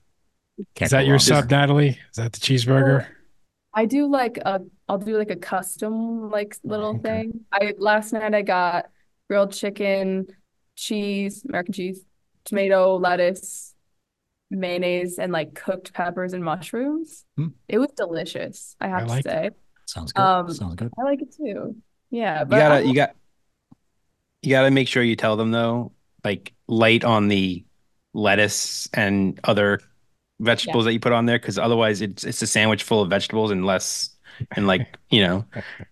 [0.75, 1.19] Can't Is that your wrong.
[1.19, 1.89] sub, Natalie?
[2.11, 3.07] Is that the cheeseburger?
[3.73, 7.01] I do like a I'll do like a custom like little okay.
[7.01, 7.41] thing.
[7.51, 8.87] I last night I got
[9.29, 10.27] grilled chicken,
[10.75, 12.01] cheese, American cheese,
[12.43, 13.75] tomato, lettuce,
[14.49, 17.23] mayonnaise, and like cooked peppers and mushrooms.
[17.37, 17.49] Hmm.
[17.67, 19.51] It was delicious, I have to like say.
[19.85, 20.21] Sounds good.
[20.21, 20.91] Um, Sounds good.
[20.99, 21.75] I like it too.
[22.09, 23.15] Yeah, but You gotta I- you got
[24.41, 25.91] you gotta make sure you tell them though,
[26.23, 27.63] like light on the
[28.13, 29.79] lettuce and other
[30.39, 33.51] vegetables that you put on there, because otherwise it's it's a sandwich full of vegetables
[33.51, 34.09] and less
[34.55, 35.45] and like you know,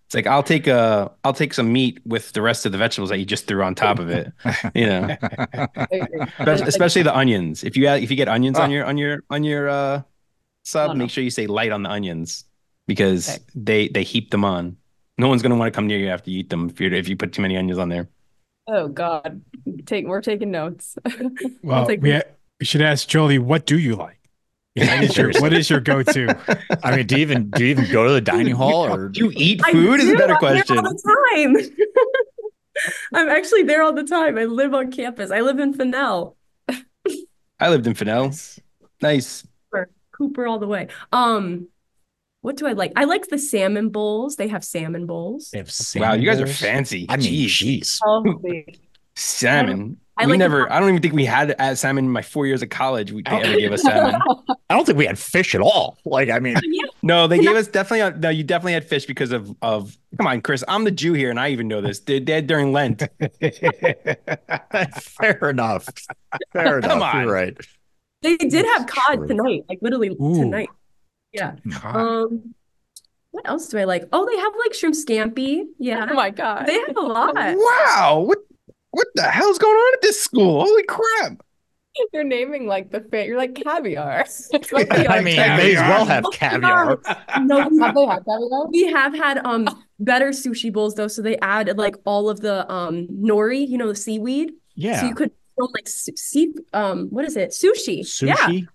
[0.05, 3.10] it's like I'll take a I'll take some meat with the rest of the vegetables
[3.10, 4.31] that you just threw on top of it.
[4.75, 6.19] You know, I agree.
[6.39, 7.63] Espe- especially the onions.
[7.63, 8.73] If you add, if you get onions on Oh.
[8.73, 10.01] your on your on your uh
[10.65, 10.99] sub, Oh, no.
[10.99, 12.45] make sure you say light on the onions
[12.88, 13.43] because Okay.
[13.55, 14.77] they they heap them on.
[15.17, 17.07] No one's gonna want to come near you after you eat them if you if
[17.10, 18.07] you put too many onions on there.
[18.67, 19.41] Oh God,
[19.86, 20.97] take we're taking notes.
[21.63, 22.21] Well, take we,
[22.60, 24.16] we should ask Jolie, what do you like?
[24.77, 26.35] What is your, what is your go-to?
[26.83, 29.25] I mean, do you even do you even go to the dining hall or Do
[29.25, 29.99] you eat I food?
[29.99, 30.17] Is a do.
[30.17, 30.77] better I'm there question.
[30.77, 31.77] all the time.
[33.13, 34.37] I'm actually there all the time.
[34.37, 35.31] I live on campus.
[35.31, 36.35] I live in Funnelle.
[37.59, 38.59] I lived in Funnelle.
[39.01, 39.45] Nice.
[40.11, 40.87] Cooper all the way.
[41.11, 41.69] Um,
[42.41, 42.93] what do I like?
[42.95, 44.35] I like the salmon bowls.
[44.35, 45.49] They have salmon bowls.
[45.51, 47.05] They have Wow, you guys are fancy.
[47.09, 47.81] I mean, Jeez.
[47.81, 47.99] jeez.
[48.03, 48.79] Healthy.
[49.15, 49.97] Salmon.
[50.19, 50.71] I we like never.
[50.71, 53.12] I don't even think we had uh, salmon in my four years of college.
[53.12, 54.19] We, they ever gave us salmon.
[54.69, 55.97] I don't think we had fish at all.
[56.06, 56.56] Like, I mean,
[57.03, 58.01] No, they gave us definitely.
[58.01, 59.95] uh, No, you definitely had fish because of of.
[60.17, 60.63] Come on, Chris.
[60.67, 61.99] I'm the Jew here, and I even know this.
[61.99, 63.03] They they had during Lent.
[65.01, 65.88] fair enough.
[66.53, 66.89] Fair enough.
[66.91, 67.23] Come on.
[67.23, 67.58] You're right.
[68.21, 69.27] They did have cod True.
[69.27, 70.36] tonight, like literally Ooh.
[70.36, 70.69] tonight.
[71.34, 71.56] Yeah.
[71.84, 72.56] Um,
[73.32, 74.06] what else do I like?
[74.12, 75.65] Oh, they have like shrimp scampi.
[75.77, 76.08] Yeah.
[76.10, 76.65] Oh my God.
[76.65, 77.36] They have a lot.
[77.36, 78.23] Wow.
[78.27, 78.39] What
[78.97, 80.65] what the hell's going on at this school?
[80.65, 81.41] Holy crap!
[82.13, 83.27] You're naming like the fit.
[83.27, 84.21] You're like caviar.
[84.27, 85.21] It's I like caviar.
[85.21, 86.99] mean, they may as well have caviar.
[87.41, 88.67] No, we Have they had caviar?
[88.69, 89.67] We have had um
[89.99, 93.88] better sushi bowls though, so they add like all of the um nori, you know,
[93.88, 94.51] the seaweed.
[94.75, 94.99] Yeah.
[95.01, 97.49] So you could like su- sea um what is it?
[97.49, 98.01] Sushi.
[98.01, 98.27] Sushi.
[98.27, 98.67] Yeah,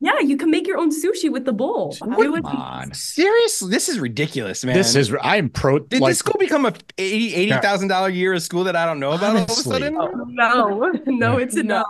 [0.00, 1.94] you can make your own sushi with the bowl.
[1.98, 2.30] What?
[2.30, 2.94] Would Come on.
[2.94, 4.74] Seriously, this is ridiculous, man.
[4.74, 5.78] This is, I'm pro.
[5.78, 8.86] Did like, this school become a eighty eighty thousand dollar year of school that I
[8.86, 9.72] don't know about Honestly.
[9.72, 9.96] all of a sudden?
[10.00, 11.84] Oh, no, no, it's a no.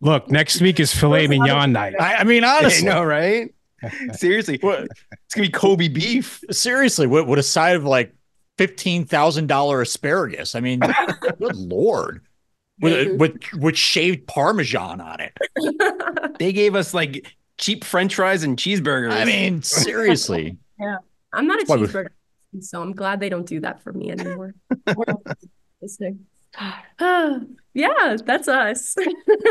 [0.00, 1.94] Look, next week is filet mignon night.
[1.98, 3.54] I, I mean, I honestly, know, right?
[4.12, 6.42] Seriously, what, it's gonna be Kobe beef.
[6.50, 8.14] seriously, what would a side of like
[8.58, 10.54] fifteen thousand dollar asparagus?
[10.54, 10.80] I mean,
[11.38, 12.22] good lord,
[12.80, 15.36] with with with shaved parmesan on it.
[16.38, 19.12] They gave us like cheap French fries and cheeseburgers.
[19.12, 20.58] I mean, seriously.
[20.80, 20.96] Yeah,
[21.32, 22.08] I'm not a Why cheeseburger,
[22.52, 24.54] person, so I'm glad they don't do that for me anymore.
[25.80, 26.26] This thing.
[27.00, 28.96] yeah, that's us.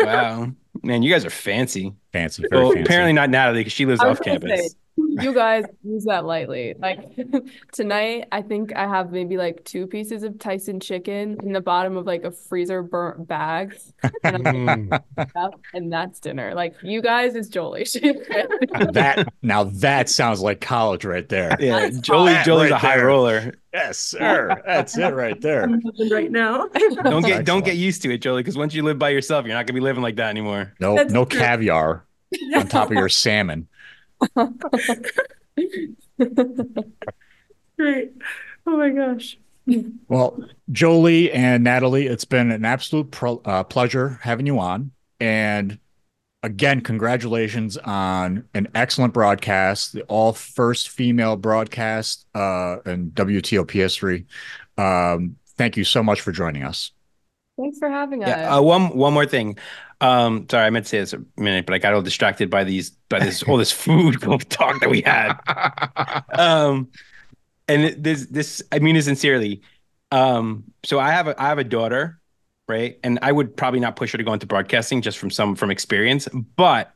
[0.01, 0.51] wow,
[0.84, 1.93] man, you guys are fancy.
[2.11, 2.43] Fancy.
[2.49, 2.84] Very Well, fancy.
[2.84, 4.51] apparently not Natalie because she lives off campus.
[4.59, 6.76] say, you guys use that lightly.
[6.78, 7.10] Like
[7.72, 11.98] tonight, I think I have maybe like two pieces of Tyson chicken in the bottom
[11.98, 13.76] of like a freezer burnt bag,
[14.24, 14.94] and,
[15.74, 16.54] and that's dinner.
[16.56, 17.84] Like you guys is Jolie.
[18.94, 21.56] that now that sounds like college right there.
[21.60, 22.36] Yeah, That's Jolie.
[22.44, 23.08] Jolie's Right a high there.
[23.08, 23.54] roller.
[23.74, 24.62] Yes, sir.
[24.68, 25.68] That's it right there.
[26.12, 26.68] right now.
[27.04, 29.56] Don't get don't get used to it, Jolie, because once you live by yourself, you're
[29.56, 30.74] not gonna be living like that anymore.
[30.80, 31.39] No, That's no true.
[31.39, 32.06] caviar
[32.56, 33.68] on top of your salmon.
[37.78, 38.13] Great.
[38.65, 39.38] Oh my gosh.
[40.07, 44.91] Well, Jolie and Natalie, it's been an absolute pro- uh, pleasure having you on.
[45.19, 45.80] And
[46.43, 54.26] again, congratulations on an excellent broadcast, the all first female broadcast uh, in WTOP history.
[54.78, 56.91] Um, thank you so much for joining us.
[57.57, 58.30] Thanks for having us.
[58.30, 58.57] Yeah.
[58.57, 59.57] Uh, one one more thing.
[60.04, 62.66] Um, sorry, I meant to say this a minute, but I got all distracted by
[62.66, 65.34] these by this all this food talk that we had.
[66.38, 66.89] Um,
[67.70, 69.62] and this this I mean it sincerely.
[70.12, 72.20] Um, so I have a I have a daughter,
[72.68, 72.99] right?
[73.01, 75.72] And I would probably not push her to go into broadcasting just from some from
[75.72, 76.28] experience,
[76.58, 76.93] but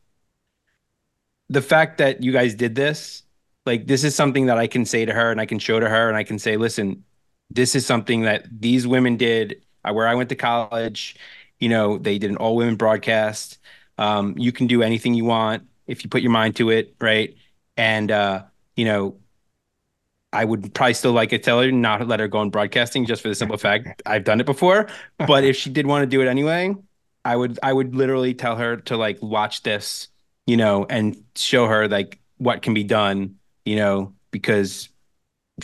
[1.50, 3.24] the fact that you guys did this,
[3.66, 5.88] like this is something that I can say to her and I can show to
[5.88, 7.06] her and I can say, listen,
[7.50, 11.16] this is something that these women did uh, where I went to college.
[11.60, 13.60] You know, they did an all women broadcast.
[13.98, 17.36] Um, you can do anything you want if you put your mind to it, right?
[17.78, 18.44] And uh,
[18.76, 19.18] you know,
[20.34, 23.06] I would probably still like to tell her not to let her go on broadcasting
[23.06, 24.88] just for the simple fact I've done it before.
[25.26, 26.76] But if she did want to do it anyway,
[27.26, 30.10] I would I would literally tell her to like watch this,
[30.46, 33.36] you know, and show her like what can be done,
[33.66, 34.90] you know, because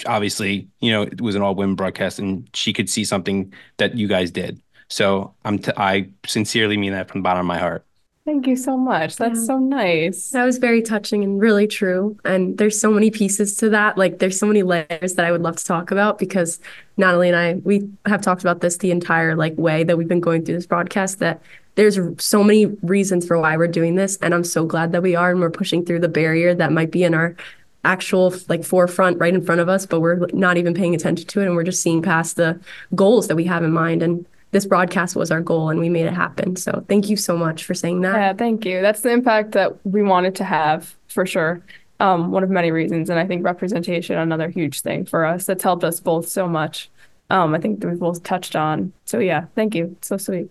[0.08, 3.98] obviously, you know, it was an all women broadcast and she could see something that
[3.98, 4.62] you guys did.
[4.94, 7.84] So I'm t- I sincerely mean that from the bottom of my heart.
[8.26, 9.16] Thank you so much.
[9.16, 9.46] That's Yeah.
[9.46, 10.30] so nice.
[10.30, 12.16] That was very touching and really true.
[12.24, 13.98] And there's so many pieces to that.
[13.98, 16.60] Like there's so many layers that I would love to talk about because
[16.96, 20.20] Natalie and I, we have talked about this the entire like way that we've been
[20.22, 21.42] going through this broadcast that
[21.74, 24.18] there's so many reasons for why we're doing this.
[24.18, 26.92] And I'm so glad that we are and we're pushing through the barrier that might
[26.92, 27.36] be in our
[27.84, 31.42] actual like forefront right in front of us, but we're not even paying attention to
[31.42, 31.48] it.
[31.48, 32.60] And we're just seeing past the
[32.94, 34.04] goals that we have in mind.
[34.04, 36.56] And this broadcast was our goal and we made it happen.
[36.56, 38.16] So thank you so much for saying that.
[38.16, 38.82] Yeah, thank you.
[38.82, 41.62] That's the impact that we wanted to have for sure.
[42.00, 45.64] Um, one of many reasons, and I think representation another huge thing for us that's
[45.64, 46.90] helped us both so much.
[47.30, 48.94] Um, I think that we've both touched on.
[49.06, 49.96] So yeah, thank you.
[50.02, 50.50] So sweet.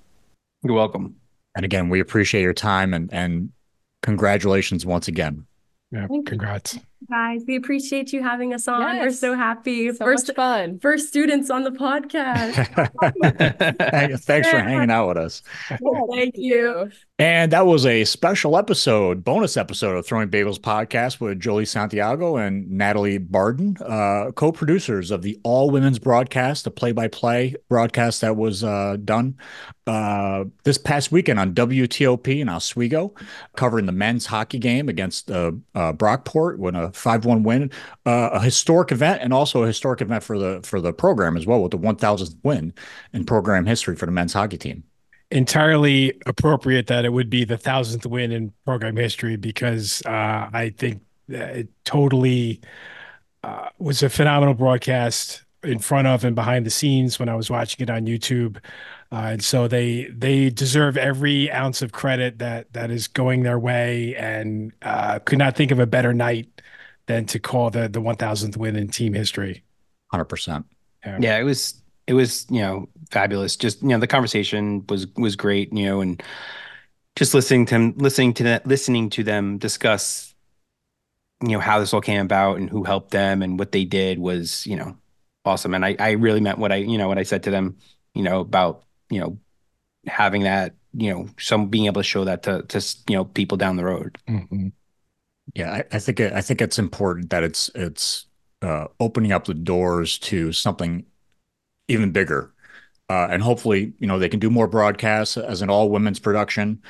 [0.63, 1.17] You're welcome.
[1.55, 3.53] And again, we appreciate your time and, and
[4.03, 5.47] congratulations once again.
[5.91, 6.39] Yeah, Thank you.
[6.39, 6.79] congrats.
[7.11, 8.99] Guys, we appreciate you having us on.
[8.99, 9.93] We're so happy.
[9.93, 10.79] So first, much fun.
[10.79, 12.55] first students on the podcast.
[13.79, 15.43] Hey, Thanks for hanging out with us.
[16.11, 16.91] Thank you.
[17.19, 22.37] And that was a special episode, bonus episode of Throwing Bagels podcast with Jolie Santiago
[22.37, 27.55] and Natalie Barden, uh, co producers of the all women's broadcast, the play by play
[27.69, 29.37] broadcast that was uh, done
[29.87, 33.15] uh, this past weekend on WTOP in Oswego,
[33.57, 37.71] covering the men's hockey game against uh, uh, Brockport, when a 5 1 win,
[38.07, 41.47] uh, a historic event, and also a historic event for the for the program as
[41.47, 42.73] well, with the 1000th win
[43.13, 44.83] in program history for the men's hockey team.
[45.33, 50.75] Entirely appropriate that it would be the thousandth win in program history because uh, I
[50.77, 52.61] think it totally
[53.43, 57.51] uh, was a phenomenal broadcast in front of and behind the scenes when I was
[57.51, 58.59] watching it on YouTube.
[59.11, 63.59] Uh, and so they they deserve every ounce of credit that that is going their
[63.59, 66.63] way, and uh, could not think of a better night
[67.07, 69.63] than to call the the 1000th win in team history.
[70.13, 70.65] 100%.
[71.05, 75.37] yeah it was it was you know fabulous just you know the conversation was was
[75.37, 76.23] great you know and
[77.17, 80.35] just listening to them listening to that listening to them discuss
[81.43, 84.19] you know how this all came about and who helped them and what they did
[84.19, 84.97] was you know
[85.45, 87.77] awesome and i i really meant what i you know what i said to them
[88.15, 89.39] you know about you know
[90.07, 93.57] having that you know some being able to show that to to you know people
[93.57, 94.73] down the road Mhm.
[95.55, 98.27] Yeah, I, I think it, I think it's important that it's it's
[98.63, 101.05] uh, opening up the doors to something
[101.89, 102.53] even bigger,
[103.11, 106.81] uh, and hopefully, you know, they can do more broadcasts as an all women's production,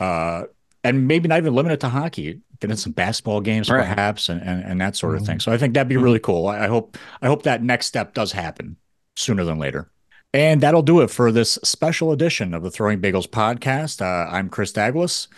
[0.00, 0.44] uh,
[0.84, 2.40] and maybe not even limit it to hockey.
[2.60, 3.80] Get in some basketball games, Right.
[3.86, 5.26] perhaps, and, and and that sort of Mhm.
[5.26, 5.40] thing.
[5.40, 6.02] So I think that'd be Mhm.
[6.02, 6.48] really cool.
[6.48, 8.76] I, I hope I hope that next step does happen
[9.16, 9.88] sooner than later.
[10.34, 14.02] And that'll do it for this special edition of the Throwing Bagels podcast.
[14.02, 15.28] Uh, I'm Chris Douglas,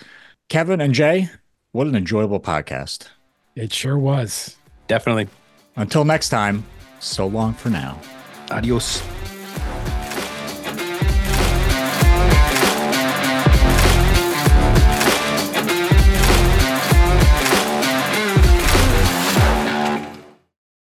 [0.48, 1.28] Kevin and Jay.
[1.72, 3.08] What an enjoyable podcast.
[3.54, 4.56] It sure was.
[4.88, 5.28] definitely
[5.76, 6.64] Until next time,
[6.98, 7.98] so long for now.
[8.50, 9.19] アディオス